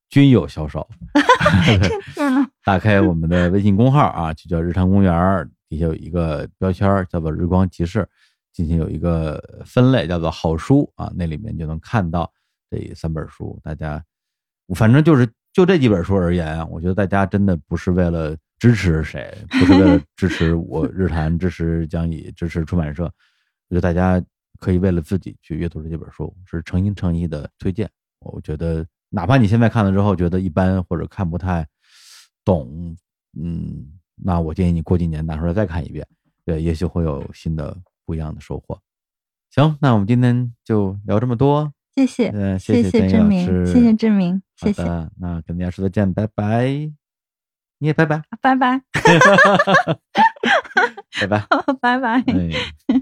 [0.10, 0.88] 均有销售。
[2.64, 8.08] 打开我们的微信公号啊，就叫日坛公园，底下有一个标签叫做“日光集市”，
[8.52, 12.30] 进行有一个分类叫做“好书”啊，那里面就能看到
[12.70, 13.58] 这三本书。
[13.64, 14.04] 大家，
[14.76, 15.26] 反正就是
[15.58, 24.24] 就这几本书而言啊，我觉得大家真的不是为了支持谁，不是为了 支持我日坛，支持江乙，支持出版社，我觉得大家
[24.60, 27.90] 可以为了自己去阅读这几本书，是诚心诚意的推荐。
[28.20, 31.68] 我觉得，哪怕你现在看了之后觉得一般或者看不太
[32.46, 32.96] 懂，
[33.36, 36.06] 嗯，那我建议你过几年拿出来再看一遍，
[36.46, 37.76] 对，也许会有新的
[38.06, 38.80] 不一样的收获。
[39.50, 44.84] 行，那我们今天就聊这么多，谢谢，嗯，谢谢志明，谢谢志明，谢谢，
[45.20, 46.68] 那跟大家说再见，拜拜，
[47.80, 48.80] 你也拜拜，拜拜，
[51.20, 51.48] 拜拜，
[51.82, 52.24] 拜拜。
[52.28, 53.02] 哎。